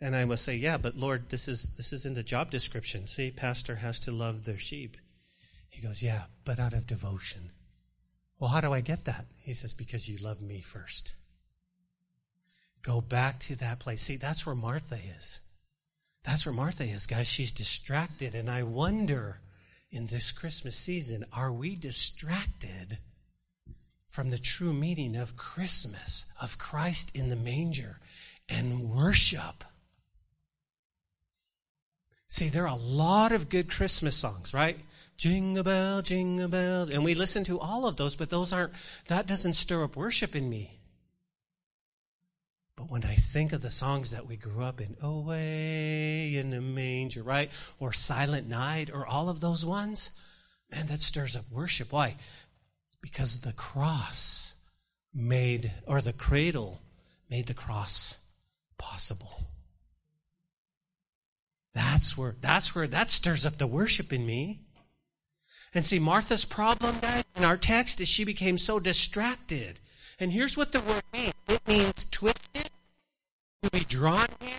[0.00, 3.06] And I must say, yeah, but Lord, this is this is in the job description.
[3.06, 4.96] See, pastor has to love their sheep.
[5.68, 7.52] He goes, yeah, but out of devotion.
[8.40, 9.26] Well, how do I get that?
[9.36, 11.14] He says, because you love me first.
[12.82, 14.02] Go back to that place.
[14.02, 15.40] See, that's where Martha is.
[16.24, 17.28] That's where Martha is, guys.
[17.28, 18.34] She's distracted.
[18.34, 19.40] And I wonder
[19.90, 22.98] in this Christmas season, are we distracted
[24.06, 27.98] from the true meaning of Christmas, of Christ in the manger
[28.48, 29.64] and worship?
[32.28, 34.78] See, there are a lot of good Christmas songs, right?
[35.16, 36.88] Jingle bell, jingle bell.
[36.90, 38.72] And we listen to all of those, but those aren't,
[39.08, 40.79] that doesn't stir up worship in me.
[42.80, 46.62] But when I think of the songs that we grew up in, Away in the
[46.62, 47.50] Manger, right?
[47.78, 50.12] Or Silent Night, or all of those ones,
[50.72, 51.92] man, that stirs up worship.
[51.92, 52.16] Why?
[53.02, 54.54] Because the cross
[55.12, 56.80] made, or the cradle
[57.28, 58.24] made the cross
[58.78, 59.50] possible.
[61.74, 64.62] That's where, that's where, that stirs up the worship in me.
[65.74, 69.80] And see, Martha's problem, guys, in our text is she became so distracted.
[70.18, 71.34] And here's what the word means.
[71.48, 72.49] It means twisted,
[73.62, 74.56] to be drawn here,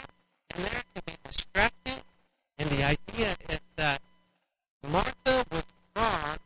[0.56, 2.04] and there to be distracted.
[2.58, 4.02] And the idea is that
[4.88, 5.64] Martha was
[5.96, 6.38] drawn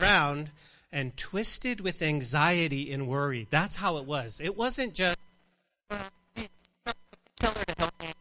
[0.00, 0.50] around
[0.92, 3.46] and twisted with anxiety and worry.
[3.50, 4.40] That's how it was.
[4.40, 5.16] It wasn't just,
[5.90, 8.12] tell her to help me.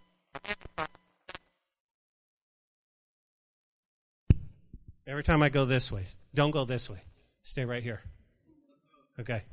[5.08, 6.98] Every time I go this way, don't go this way.
[7.44, 8.02] Stay right here.
[9.20, 9.44] Okay.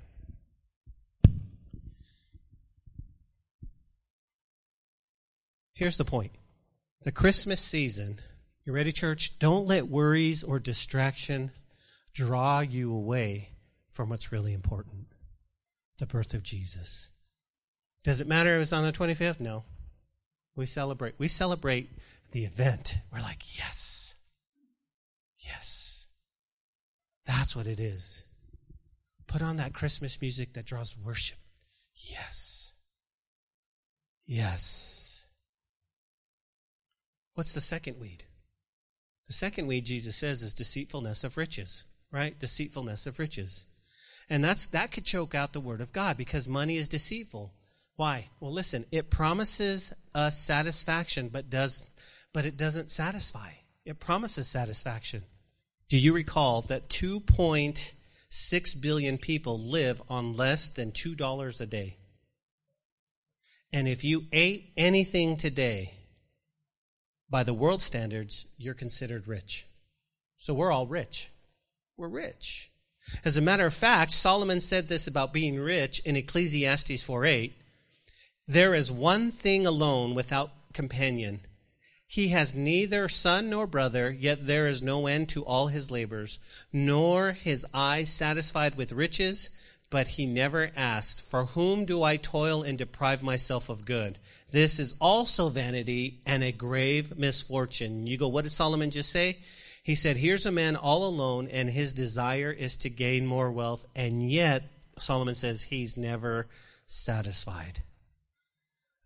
[5.82, 6.30] Here's the point
[7.02, 8.20] the Christmas season,
[8.64, 9.36] you ready, church?
[9.40, 11.50] Don't let worries or distraction
[12.14, 13.48] draw you away
[13.90, 15.08] from what's really important
[15.98, 17.08] the birth of Jesus.
[18.04, 19.40] Does it matter if it's on the 25th?
[19.40, 19.64] No.
[20.54, 21.16] We celebrate.
[21.18, 21.90] We celebrate
[22.30, 22.94] the event.
[23.12, 24.14] We're like, yes.
[25.38, 26.06] Yes.
[27.26, 28.24] That's what it is.
[29.26, 31.38] Put on that Christmas music that draws worship.
[31.96, 32.72] Yes.
[34.26, 35.01] Yes.
[37.34, 38.24] What's the second weed?
[39.26, 42.38] The second weed, Jesus says, is deceitfulness of riches, right?
[42.38, 43.66] Deceitfulness of riches.
[44.28, 47.52] And that's, that could choke out the word of God because money is deceitful.
[47.96, 48.28] Why?
[48.40, 51.90] Well, listen, it promises us satisfaction, but does,
[52.32, 53.50] but it doesn't satisfy.
[53.84, 55.22] It promises satisfaction.
[55.88, 61.96] Do you recall that 2.6 billion people live on less than $2 a day?
[63.72, 65.94] And if you ate anything today,
[67.32, 69.66] by the world standards, you're considered rich.
[70.36, 71.30] So we're all rich.
[71.96, 72.70] We're rich.
[73.24, 77.54] As a matter of fact, Solomon said this about being rich in Ecclesiastes 4 8.
[78.46, 81.40] There is one thing alone without companion.
[82.06, 86.38] He has neither son nor brother, yet there is no end to all his labors,
[86.70, 89.48] nor his eyes satisfied with riches,
[89.92, 94.18] but he never asked, For whom do I toil and deprive myself of good?
[94.50, 98.06] This is also vanity and a grave misfortune.
[98.06, 99.36] You go, what did Solomon just say?
[99.82, 103.86] He said, Here's a man all alone, and his desire is to gain more wealth,
[103.94, 104.62] and yet,
[104.98, 106.48] Solomon says, he's never
[106.86, 107.82] satisfied.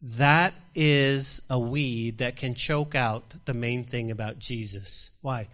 [0.03, 5.17] That is a weed that can choke out the main thing about Jesus.
[5.21, 5.49] Why?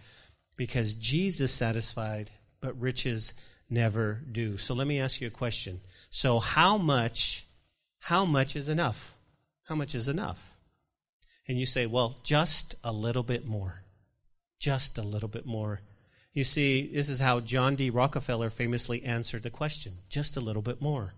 [0.57, 2.29] Because Jesus satisfied,
[2.61, 3.33] but riches
[3.73, 4.57] never do.
[4.57, 5.81] So let me ask you a question.
[6.09, 7.45] So how much,
[7.99, 9.15] how much is enough?
[9.63, 10.57] How much is enough?
[11.47, 13.83] And you say, well, just a little bit more.
[14.59, 15.81] Just a little bit more.
[16.33, 17.89] You see, this is how John D.
[17.89, 19.93] Rockefeller famously answered the question.
[20.09, 21.13] Just a little bit more.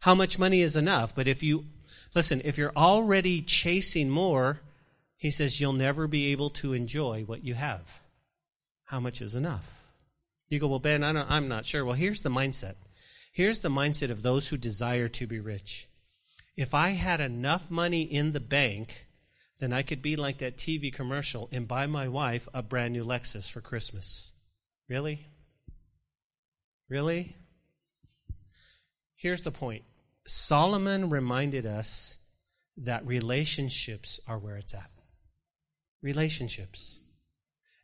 [0.00, 1.14] How much money is enough?
[1.14, 1.64] But if you
[2.14, 4.60] Listen, if you're already chasing more,
[5.16, 8.00] he says you'll never be able to enjoy what you have.
[8.84, 9.89] How much is enough?
[10.50, 11.84] You go, well, Ben, I am not sure.
[11.84, 12.74] Well, here's the mindset.
[13.32, 15.86] Here's the mindset of those who desire to be rich.
[16.56, 19.06] If I had enough money in the bank,
[19.60, 23.04] then I could be like that TV commercial and buy my wife a brand new
[23.04, 24.32] Lexus for Christmas.
[24.88, 25.26] Really?
[26.88, 27.36] Really?
[29.14, 29.84] Here's the point
[30.26, 32.18] Solomon reminded us
[32.78, 34.90] that relationships are where it's at.
[36.02, 36.99] Relationships.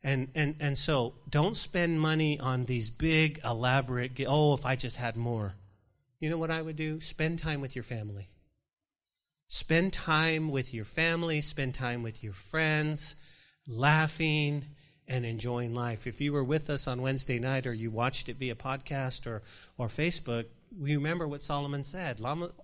[0.03, 4.97] And, and, and so don't spend money on these big, elaborate, oh, if I just
[4.97, 5.55] had more.
[6.21, 7.01] You know what I would do?
[7.01, 8.29] Spend time with your family.
[9.49, 13.17] Spend time with your family, spend time with your friends,
[13.69, 14.65] laughing
[15.09, 16.07] and enjoying life.
[16.07, 19.43] If you were with us on Wednesday night or you watched it via podcast or,
[19.79, 20.47] or Facebook,
[20.79, 22.19] we remember what Solomon said.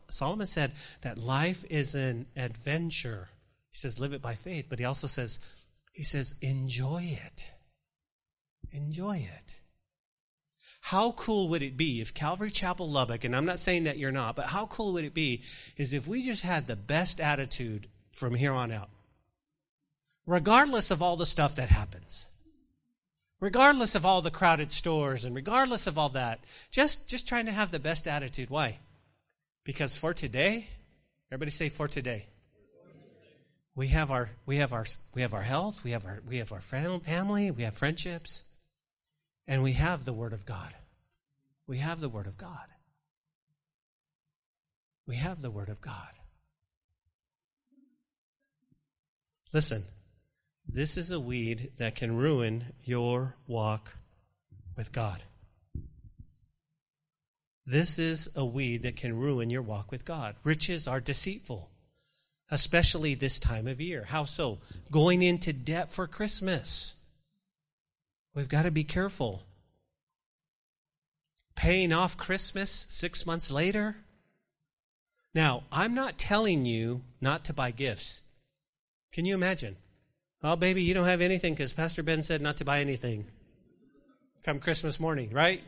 [0.09, 3.29] Solomon said that life is an adventure.
[3.71, 5.38] He says, live it by faith, but he also says,
[5.93, 7.51] he says, enjoy it.
[8.73, 9.57] Enjoy it.
[10.81, 14.11] How cool would it be if Calvary Chapel Lubbock, and I'm not saying that you're
[14.11, 15.43] not, but how cool would it be
[15.77, 18.91] is if we just had the best attitude from here on out?
[20.27, 22.27] Regardless of all the stuff that happens
[23.43, 26.38] regardless of all the crowded stores and regardless of all that,
[26.71, 28.49] just, just trying to have the best attitude.
[28.49, 28.79] Why?
[29.65, 30.69] Because for today,
[31.31, 32.27] everybody say for today.
[33.75, 36.52] We have our we have our we have our health, we have our we have
[36.52, 38.44] our family, we have friendships,
[39.46, 40.75] and we have the word of God.
[41.66, 42.68] We have the word of God.
[45.06, 46.10] We have the word of God.
[49.52, 49.85] Listen,
[50.66, 53.96] this is a weed that can ruin your walk
[54.77, 55.23] with God.
[57.66, 60.37] This is a weed that can ruin your walk with God.
[60.44, 61.71] Riches are deceitful.
[62.53, 64.05] Especially this time of year.
[64.07, 64.59] How so?
[64.90, 66.96] Going into debt for Christmas.
[68.35, 69.42] We've got to be careful.
[71.57, 73.96] Paying off Christmas six months later.
[75.35, 78.21] Now, I'm not telling you not to buy gifts.
[79.13, 79.77] Can you imagine?
[80.42, 83.25] Oh, baby, you don't have anything because Pastor Ben said not to buy anything.
[84.42, 85.63] Come Christmas morning, right?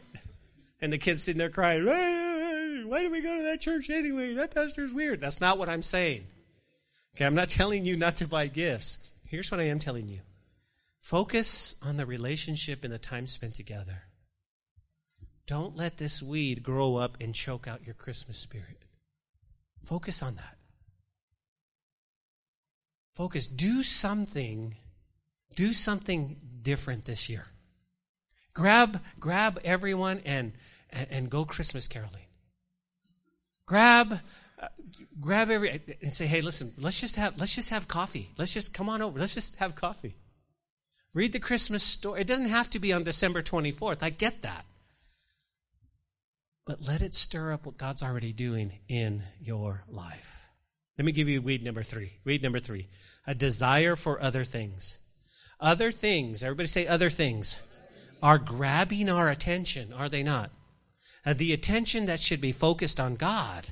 [0.82, 4.34] And the kids sitting there crying, why do we go to that church anyway?
[4.34, 5.22] That pastor's weird.
[5.22, 6.26] That's not what I'm saying.
[7.14, 8.98] Okay, I'm not telling you not to buy gifts.
[9.28, 10.20] Here's what I am telling you
[11.00, 14.02] focus on the relationship and the time spent together.
[15.46, 18.84] Don't let this weed grow up and choke out your Christmas spirit.
[19.82, 20.56] Focus on that.
[23.12, 23.46] Focus.
[23.46, 24.76] Do something.
[25.54, 27.44] Do something different this year.
[28.54, 30.52] Grab, grab everyone and,
[30.90, 32.24] and, and go Christmas caroling.
[33.66, 34.20] Grab,
[35.20, 38.30] grab every and say, hey, listen, let's just have let's just have coffee.
[38.38, 39.18] Let's just come on over.
[39.18, 40.14] Let's just have coffee.
[41.14, 42.20] Read the Christmas story.
[42.20, 44.02] It doesn't have to be on December 24th.
[44.02, 44.64] I get that.
[46.66, 50.48] But let it stir up what God's already doing in your life.
[50.98, 52.12] Let me give you weed number three.
[52.24, 52.88] Weed number three.
[53.26, 54.98] A desire for other things.
[55.60, 57.62] Other things, everybody say other things,
[58.22, 60.50] are grabbing our attention, are they not?
[61.26, 63.66] Uh, the attention that should be focused on God.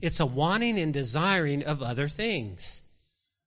[0.00, 2.82] It's a wanting and desiring of other things.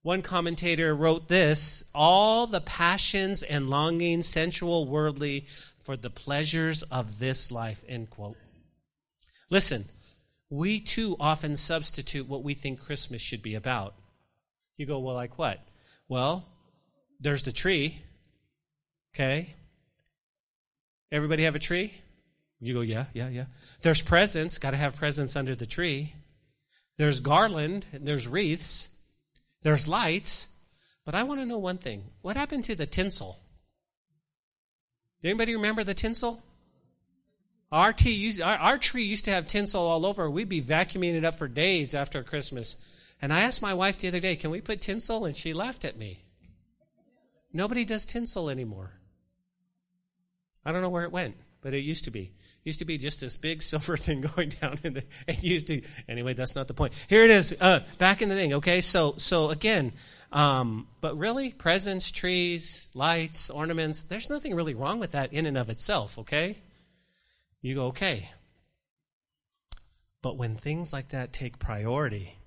[0.01, 5.45] One commentator wrote this all the passions and longings, sensual, worldly,
[5.79, 8.37] for the pleasures of this life, end quote.
[9.49, 9.83] Listen,
[10.49, 13.95] we too often substitute what we think Christmas should be about.
[14.77, 15.59] You go, well, like what?
[16.07, 16.47] Well,
[17.19, 18.01] there's the tree.
[19.13, 19.53] Okay.
[21.11, 21.91] Everybody have a tree?
[22.61, 23.45] You go, yeah, yeah, yeah.
[23.81, 26.13] There's presents, got to have presents under the tree.
[26.99, 28.89] There's garland, and there's wreaths,
[29.61, 30.49] there's lights.
[31.05, 32.03] But I want to know one thing.
[32.21, 33.39] What happened to the tinsel?
[35.23, 36.43] Anybody remember the tinsel?
[37.71, 40.29] Our, used, our, our tree used to have tinsel all over.
[40.29, 42.75] We'd be vacuuming it up for days after Christmas.
[43.21, 45.23] And I asked my wife the other day, can we put tinsel?
[45.23, 46.25] And she laughed at me.
[47.53, 48.91] Nobody does tinsel anymore.
[50.65, 52.33] I don't know where it went, but it used to be
[52.69, 55.81] used to be just this big silver thing going down in the it used to
[56.07, 56.93] anyway that's not the point.
[57.07, 58.81] Here it is uh, back in the thing okay?
[58.81, 59.91] So so again
[60.31, 65.57] um, but really presents trees lights ornaments there's nothing really wrong with that in and
[65.57, 66.57] of itself okay?
[67.61, 68.29] You go okay.
[70.21, 72.37] But when things like that take priority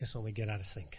[0.00, 0.98] is when we get out of sync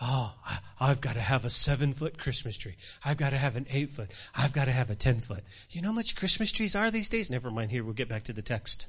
[0.00, 0.34] Oh,
[0.80, 2.74] I've got to have a seven foot Christmas tree.
[3.04, 4.10] I've got to have an eight foot.
[4.34, 5.44] I've got to have a ten foot.
[5.70, 7.30] You know how much Christmas trees are these days?
[7.30, 7.84] Never mind here.
[7.84, 8.88] We'll get back to the text.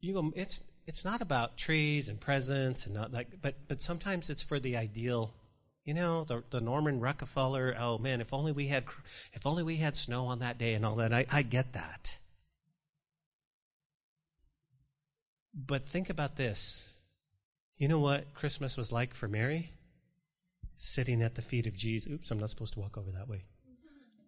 [0.00, 4.42] You it's, it's not about trees and presents and not like, but, but sometimes it's
[4.42, 5.32] for the ideal.
[5.84, 8.84] You know, the, the Norman Rockefeller, oh man, if only we had,
[9.32, 11.14] if only we had snow on that day and all that.
[11.14, 12.18] I, I get that.
[15.54, 16.92] But think about this.
[17.78, 19.70] You know what Christmas was like for Mary?
[20.76, 22.12] Sitting at the feet of Jesus.
[22.12, 23.44] Oops, I'm not supposed to walk over that way.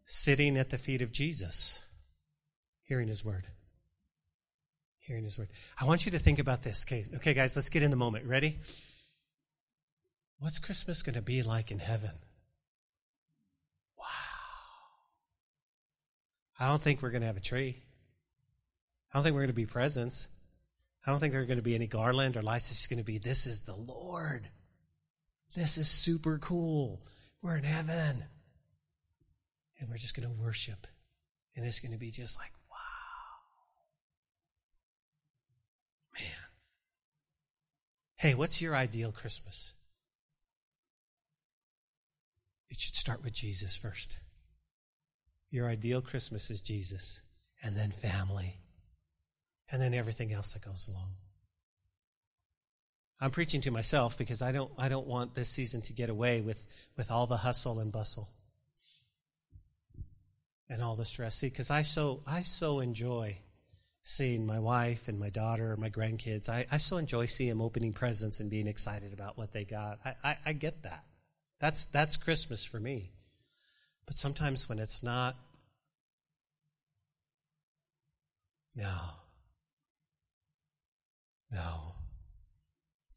[0.05, 1.85] Sitting at the feet of Jesus,
[2.85, 3.45] hearing his word.
[5.01, 5.49] Hearing his word.
[5.81, 6.85] I want you to think about this.
[6.87, 8.27] Okay, okay guys, let's get in the moment.
[8.27, 8.59] Ready?
[10.39, 12.13] What's Christmas going to be like in heaven?
[13.99, 14.05] Wow.
[16.61, 17.77] I don't think we're going to have a tree.
[19.13, 20.29] I don't think we're going to be presents.
[21.09, 22.71] I don't think there are going to be any garland or lights.
[22.71, 24.47] It's just going to be, this is the Lord.
[25.57, 27.01] This is super cool.
[27.41, 28.23] We're in heaven.
[29.81, 30.87] And we're just going to worship.
[31.57, 32.77] And it's going to be just like, wow.
[36.21, 36.47] Man.
[38.17, 39.73] Hey, what's your ideal Christmas?
[42.69, 44.19] It should start with Jesus first.
[45.49, 47.23] Your ideal Christmas is Jesus,
[47.63, 48.59] and then family,
[49.71, 51.11] and then everything else that goes along.
[53.21, 56.41] I'm preaching to myself because I don't, I don't want this season to get away
[56.41, 56.65] with,
[56.97, 58.29] with all the hustle and bustle
[60.69, 61.35] and all the stress.
[61.35, 63.39] See, because I so, I so enjoy
[64.05, 66.49] seeing my wife and my daughter, my grandkids.
[66.49, 69.99] I, I so enjoy seeing them opening presents and being excited about what they got.
[70.05, 71.05] I, I, I get that.
[71.59, 73.11] That's, that's Christmas for me.
[74.07, 75.37] But sometimes when it's not,
[78.77, 78.95] no,
[81.51, 81.93] no.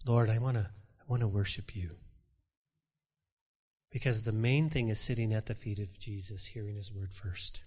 [0.05, 1.91] Lord, I want to I want to worship you.
[3.91, 7.63] Because the main thing is sitting at the feet of Jesus, hearing his word first.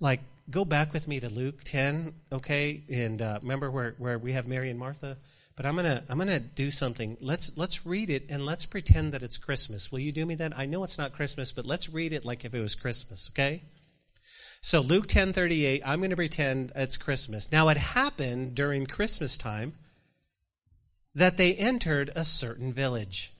[0.00, 0.20] Like,
[0.50, 2.84] go back with me to Luke 10, okay?
[2.92, 5.16] And uh, remember where, where we have Mary and Martha?
[5.56, 7.16] But I'm gonna I'm gonna do something.
[7.20, 9.90] Let's let's read it and let's pretend that it's Christmas.
[9.90, 10.56] Will you do me that?
[10.56, 13.64] I know it's not Christmas, but let's read it like if it was Christmas, okay?
[14.60, 17.52] So Luke 10:38, I'm going to pretend it's Christmas.
[17.52, 19.74] Now it happened during Christmas time
[21.14, 23.32] that they entered a certain village.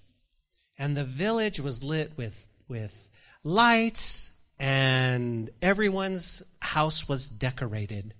[0.78, 3.10] And the village was lit with with
[3.42, 8.14] lights and everyone's house was decorated.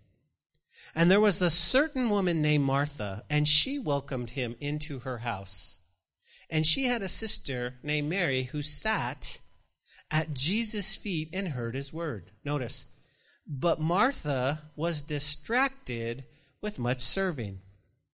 [0.94, 5.78] And there was a certain woman named Martha, and she welcomed him into her house.
[6.51, 9.40] And she had a sister named Mary who sat
[10.11, 12.30] at Jesus' feet and heard his word.
[12.44, 12.86] Notice,
[13.49, 16.24] but Martha was distracted
[16.61, 17.61] with much serving.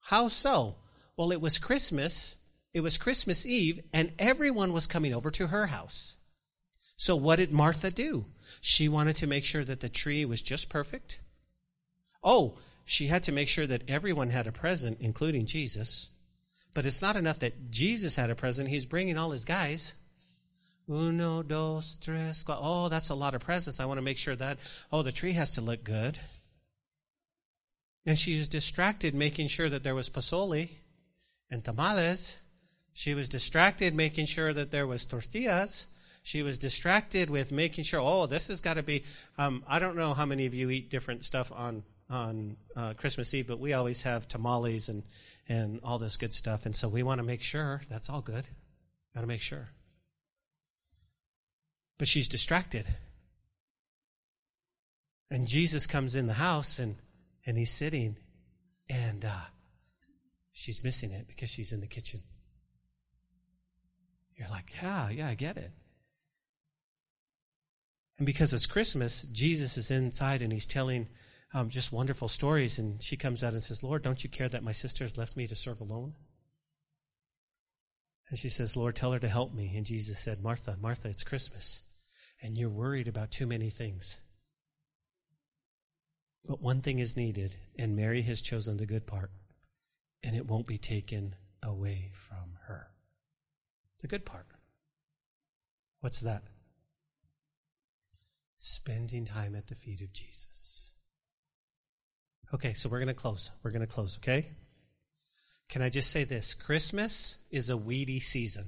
[0.00, 0.76] How so?
[1.16, 2.36] Well, it was Christmas.
[2.72, 6.16] It was Christmas Eve, and everyone was coming over to her house.
[6.96, 8.26] So what did Martha do?
[8.60, 11.20] She wanted to make sure that the tree was just perfect.
[12.22, 16.10] Oh, she had to make sure that everyone had a present, including Jesus.
[16.74, 18.68] But it's not enough that Jesus had a present.
[18.68, 19.94] He's bringing all his guys.
[20.88, 22.58] Uno, dos, tres, cuatro.
[22.60, 23.80] Oh, that's a lot of presents.
[23.80, 24.58] I want to make sure that,
[24.92, 26.18] oh, the tree has to look good.
[28.06, 30.68] And she was distracted making sure that there was pozole
[31.50, 32.38] and tamales.
[32.92, 35.86] She was distracted making sure that there was tortillas.
[36.22, 39.04] She was distracted with making sure, oh, this has got to be.
[39.36, 43.32] Um, I don't know how many of you eat different stuff on on uh, Christmas
[43.34, 45.02] Eve, but we always have tamales and
[45.48, 48.44] and all this good stuff, and so we want to make sure that's all good.
[49.14, 49.68] Got to make sure.
[51.98, 52.86] But she's distracted.
[55.30, 56.96] And Jesus comes in the house and,
[57.46, 58.16] and he's sitting
[58.88, 59.46] and uh,
[60.52, 62.20] she's missing it because she's in the kitchen.
[64.36, 65.70] You're like, yeah, yeah, I get it.
[68.18, 71.08] And because it's Christmas, Jesus is inside and he's telling
[71.52, 72.78] um, just wonderful stories.
[72.78, 75.36] And she comes out and says, Lord, don't you care that my sister has left
[75.36, 76.14] me to serve alone?
[78.28, 79.72] And she says, Lord, tell her to help me.
[79.76, 81.82] And Jesus said, Martha, Martha, it's Christmas.
[82.42, 84.18] And you're worried about too many things.
[86.46, 89.30] But one thing is needed, and Mary has chosen the good part,
[90.22, 92.88] and it won't be taken away from her.
[94.00, 94.46] The good part.
[96.00, 96.42] What's that?
[98.58, 100.92] Spending time at the feet of Jesus.
[102.52, 103.50] Okay, so we're going to close.
[103.62, 104.50] We're going to close, okay?
[105.68, 106.54] Can I just say this?
[106.54, 108.66] Christmas is a weedy season.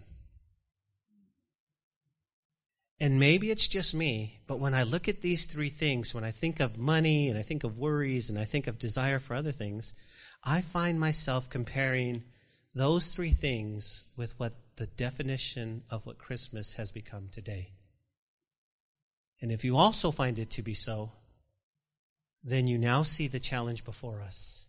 [2.99, 6.31] And maybe it's just me, but when I look at these three things, when I
[6.31, 9.53] think of money and I think of worries and I think of desire for other
[9.53, 9.95] things,
[10.43, 12.25] I find myself comparing
[12.75, 17.73] those three things with what the definition of what Christmas has become today.
[19.43, 21.13] And if you also find it to be so,
[22.43, 24.66] then you now see the challenge before us.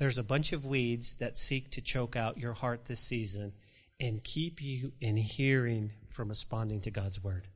[0.00, 3.52] There's a bunch of weeds that seek to choke out your heart this season
[4.00, 7.46] and keep you in hearing from responding to God's word.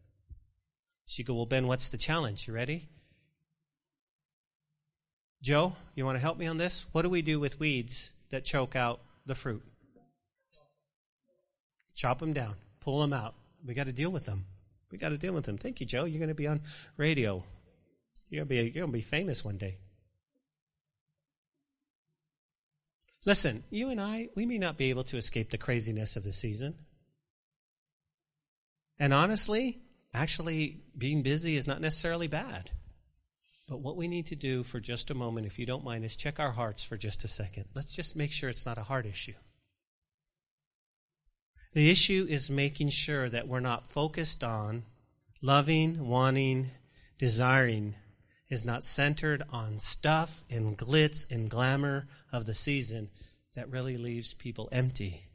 [1.07, 2.47] So you go, well, Ben, what's the challenge?
[2.47, 2.87] You ready?
[5.43, 6.85] Joe, you want to help me on this?
[6.93, 9.63] What do we do with weeds that choke out the fruit?
[11.95, 13.35] Chop them down, pull them out.
[13.67, 14.45] We got to deal with them.
[14.93, 15.57] We got to deal with them.
[15.57, 16.05] Thank you, Joe.
[16.05, 16.61] You're going to be on
[16.99, 17.43] radio.
[18.29, 19.79] You're going to be, you're going to be famous one day.
[23.27, 26.33] Listen, you and I, we may not be able to escape the craziness of the
[26.33, 26.75] season.
[28.99, 29.81] And honestly,
[30.13, 32.71] actually, being busy is not necessarily bad.
[33.69, 36.17] But what we need to do for just a moment, if you don't mind, is
[36.17, 37.65] check our hearts for just a second.
[37.75, 39.33] Let's just make sure it's not a heart issue.
[41.73, 44.85] The issue is making sure that we're not focused on
[45.41, 46.67] loving, wanting,
[47.19, 47.95] desiring
[48.49, 53.11] is not centered on stuff and glitz and glamour of the season
[53.55, 55.27] that really leaves people empty.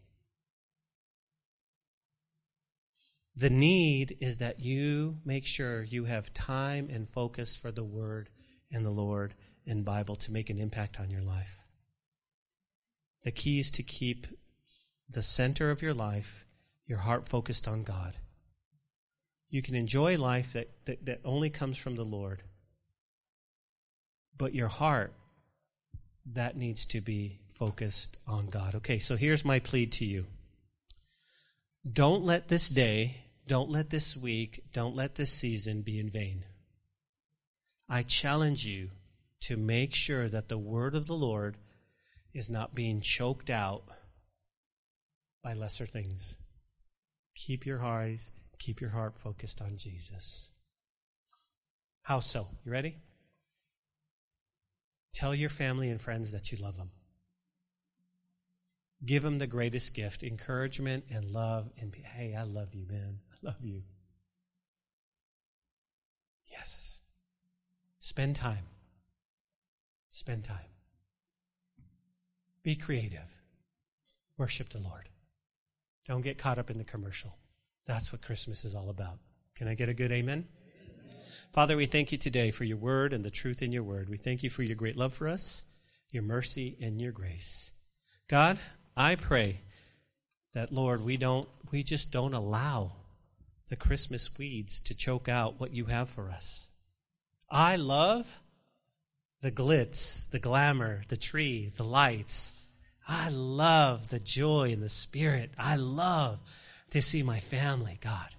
[3.36, 8.30] The need is that you make sure you have time and focus for the Word
[8.72, 9.34] and the Lord
[9.66, 11.64] and Bible to make an impact on your life.
[13.24, 14.28] The key is to keep
[15.10, 16.46] the center of your life,
[16.86, 18.14] your heart focused on God.
[19.50, 22.44] You can enjoy life that, that, that only comes from the Lord
[24.40, 25.14] but your heart,
[26.34, 28.74] that needs to be focused on God.
[28.76, 30.26] Okay, so here's my plea to you.
[31.92, 33.18] Don't let this day,
[33.48, 36.46] don't let this week, don't let this season be in vain.
[37.88, 38.90] I challenge you
[39.42, 41.58] to make sure that the word of the Lord
[42.34, 43.84] is not being choked out
[45.44, 46.36] by lesser things.
[47.36, 50.52] Keep your eyes, keep your heart focused on Jesus.
[52.04, 52.48] How so?
[52.66, 52.98] You ready?
[55.14, 56.92] Tell your family and friends that you love them.
[59.06, 61.70] Give them the greatest gift encouragement and love.
[61.80, 63.20] And hey, I love you, man.
[63.32, 63.84] I love you.
[66.52, 67.00] Yes.
[68.00, 68.66] Spend time.
[70.10, 70.58] Spend time.
[72.64, 73.34] Be creative.
[74.38, 75.10] Worship the Lord.
[76.08, 77.38] Don't get caught up in the commercial.
[77.86, 79.20] That's what Christmas is all about.
[79.56, 80.48] Can I get a good amen?
[81.52, 84.08] Father, we thank you today for your word and the truth in your word.
[84.08, 85.64] We thank you for your great love for us,
[86.12, 87.74] your mercy, and your grace.
[88.28, 88.60] God,
[88.96, 89.62] I pray
[90.54, 92.92] that, Lord, we don't, we just don't allow
[93.68, 96.70] the Christmas weeds to choke out what you have for us.
[97.50, 98.42] I love
[99.42, 102.54] the glitz, the glamour, the tree, the lights.
[103.08, 105.50] I love the joy and the spirit.
[105.58, 106.38] I love
[106.92, 108.36] to see my family, God.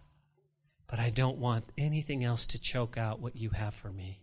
[0.91, 4.21] But I don't want anything else to choke out what you have for me.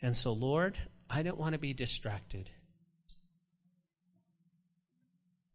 [0.00, 0.78] And so, Lord,
[1.10, 2.48] I don't want to be distracted.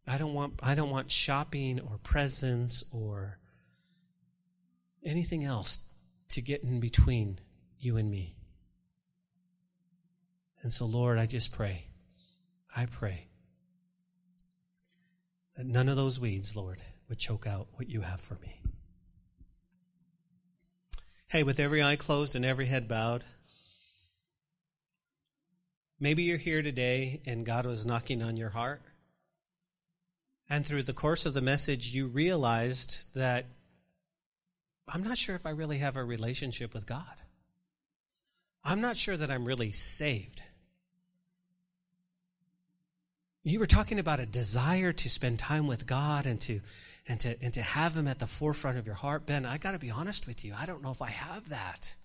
[0.06, 3.40] I don't want I don't want shopping or presents or
[5.06, 5.86] anything else
[6.30, 7.40] to get in between
[7.80, 8.36] you and me.
[10.62, 11.86] And so, Lord, I just pray,
[12.76, 13.28] I pray
[15.56, 18.59] that none of those weeds, Lord, would choke out what you have for me.
[21.32, 23.24] Hey, with every eye closed and every head bowed,
[26.00, 28.82] maybe you're here today and God was knocking on your heart.
[30.50, 33.46] And through the course of the message, you realized that
[34.88, 37.04] I'm not sure if I really have a relationship with God.
[38.64, 40.42] I'm not sure that I'm really saved.
[43.44, 46.62] You were talking about a desire to spend time with God and to
[47.10, 49.26] and to and to have him at the forefront of your heart.
[49.26, 50.54] Ben, I got to be honest with you.
[50.58, 51.96] I don't know if I have that.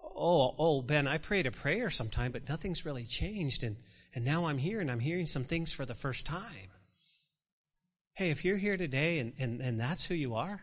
[0.00, 3.76] Oh, oh, Ben, I prayed a prayer sometime, but nothing's really changed and
[4.14, 6.70] and now I'm here and I'm hearing some things for the first time.
[8.14, 10.60] Hey, if you're here today and, and, and that's who you are,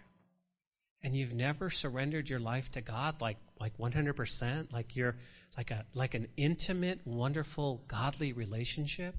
[1.02, 5.18] and you've never surrendered your life to God like like 100%, like you're
[5.58, 9.16] like a like an intimate, wonderful, godly relationship,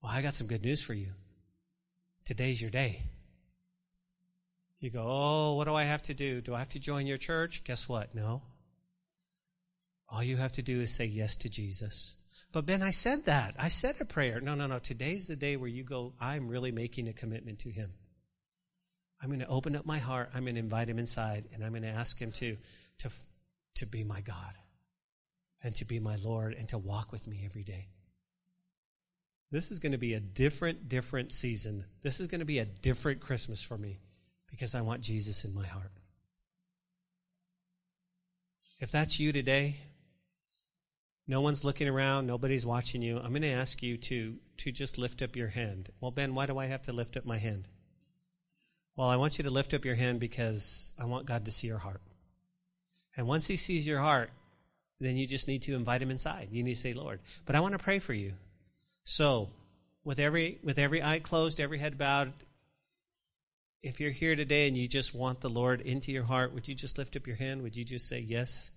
[0.00, 1.08] well, I got some good news for you.
[2.24, 3.02] Today's your day.
[4.80, 6.40] You go, oh, what do I have to do?
[6.40, 7.64] Do I have to join your church?
[7.64, 8.14] Guess what?
[8.14, 8.42] No.
[10.08, 12.16] All you have to do is say yes to Jesus.
[12.52, 13.54] But Ben, I said that.
[13.58, 14.40] I said a prayer.
[14.40, 14.78] No, no, no.
[14.78, 17.92] Today's the day where you go, I'm really making a commitment to Him.
[19.22, 20.30] I'm going to open up my heart.
[20.34, 22.56] I'm going to invite Him inside and I'm going to ask Him to,
[22.98, 23.10] to,
[23.76, 24.54] to be my God
[25.62, 27.88] and to be my Lord and to walk with me every day.
[29.54, 31.84] This is going to be a different, different season.
[32.02, 34.00] This is going to be a different Christmas for me
[34.50, 35.92] because I want Jesus in my heart.
[38.80, 39.76] If that's you today,
[41.28, 44.98] no one's looking around, nobody's watching you, I'm going to ask you to, to just
[44.98, 45.88] lift up your hand.
[46.00, 47.68] Well, Ben, why do I have to lift up my hand?
[48.96, 51.68] Well, I want you to lift up your hand because I want God to see
[51.68, 52.02] your heart.
[53.16, 54.30] And once He sees your heart,
[54.98, 56.48] then you just need to invite Him inside.
[56.50, 58.32] You need to say, Lord, but I want to pray for you.
[59.04, 59.50] So,
[60.02, 62.32] with every with every eye closed, every head bowed,
[63.82, 66.74] if you're here today and you just want the Lord into your heart, would you
[66.74, 67.62] just lift up your hand?
[67.62, 68.70] Would you just say yes?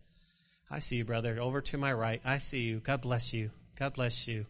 [0.70, 1.40] I see you, brother.
[1.40, 2.22] Over to my right.
[2.26, 2.80] I see you.
[2.80, 3.52] God bless you.
[3.78, 4.46] God bless you.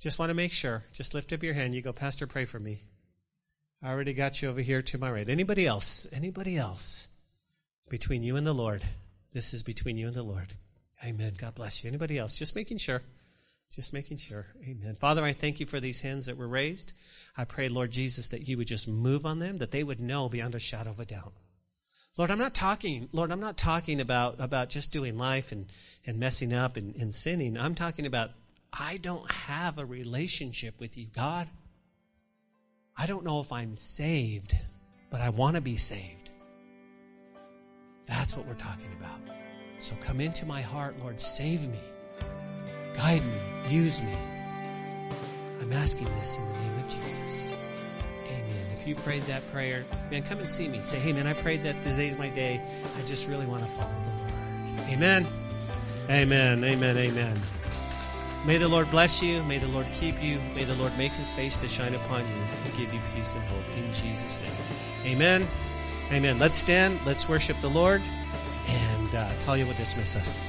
[0.00, 0.84] Just want to make sure.
[0.92, 1.74] Just lift up your hand.
[1.74, 2.80] You go, Pastor, pray for me.
[3.80, 5.28] I already got you over here to my right.
[5.28, 6.08] Anybody else?
[6.12, 7.06] Anybody else?
[7.88, 8.82] Between you and the Lord.
[9.32, 10.52] This is between you and the Lord.
[11.04, 11.34] Amen.
[11.38, 11.88] God bless you.
[11.88, 12.34] Anybody else?
[12.34, 13.02] Just making sure.
[13.70, 14.46] Just making sure.
[14.66, 14.94] Amen.
[14.94, 16.92] Father, I thank you for these hands that were raised.
[17.36, 20.28] I pray, Lord Jesus, that you would just move on them, that they would know
[20.28, 21.34] beyond a shadow of a doubt.
[22.16, 25.66] Lord, I'm not talking, Lord, I'm not talking about, about just doing life and,
[26.06, 27.56] and messing up and, and sinning.
[27.56, 28.30] I'm talking about
[28.72, 31.46] I don't have a relationship with you, God.
[32.96, 34.56] I don't know if I'm saved,
[35.10, 36.32] but I want to be saved.
[38.06, 39.20] That's what we're talking about.
[39.78, 41.20] So come into my heart, Lord.
[41.20, 41.80] Save me.
[42.98, 43.40] Guide me.
[43.68, 44.12] Use me.
[45.60, 47.54] I'm asking this in the name of Jesus.
[48.26, 48.66] Amen.
[48.74, 50.80] If you prayed that prayer, man, come and see me.
[50.82, 52.60] Say, hey, man, I prayed that today's my day.
[52.98, 54.90] I just really want to follow the Lord.
[54.90, 55.26] Amen.
[56.10, 56.64] Amen.
[56.64, 56.96] Amen.
[56.96, 57.40] Amen.
[58.44, 59.44] May the Lord bless you.
[59.44, 60.40] May the Lord keep you.
[60.56, 63.44] May the Lord make his face to shine upon you and give you peace and
[63.44, 65.12] hope in Jesus' name.
[65.14, 65.48] Amen.
[66.10, 66.40] Amen.
[66.40, 66.98] Let's stand.
[67.06, 68.02] Let's worship the Lord.
[68.66, 70.48] And uh, Talia will dismiss us.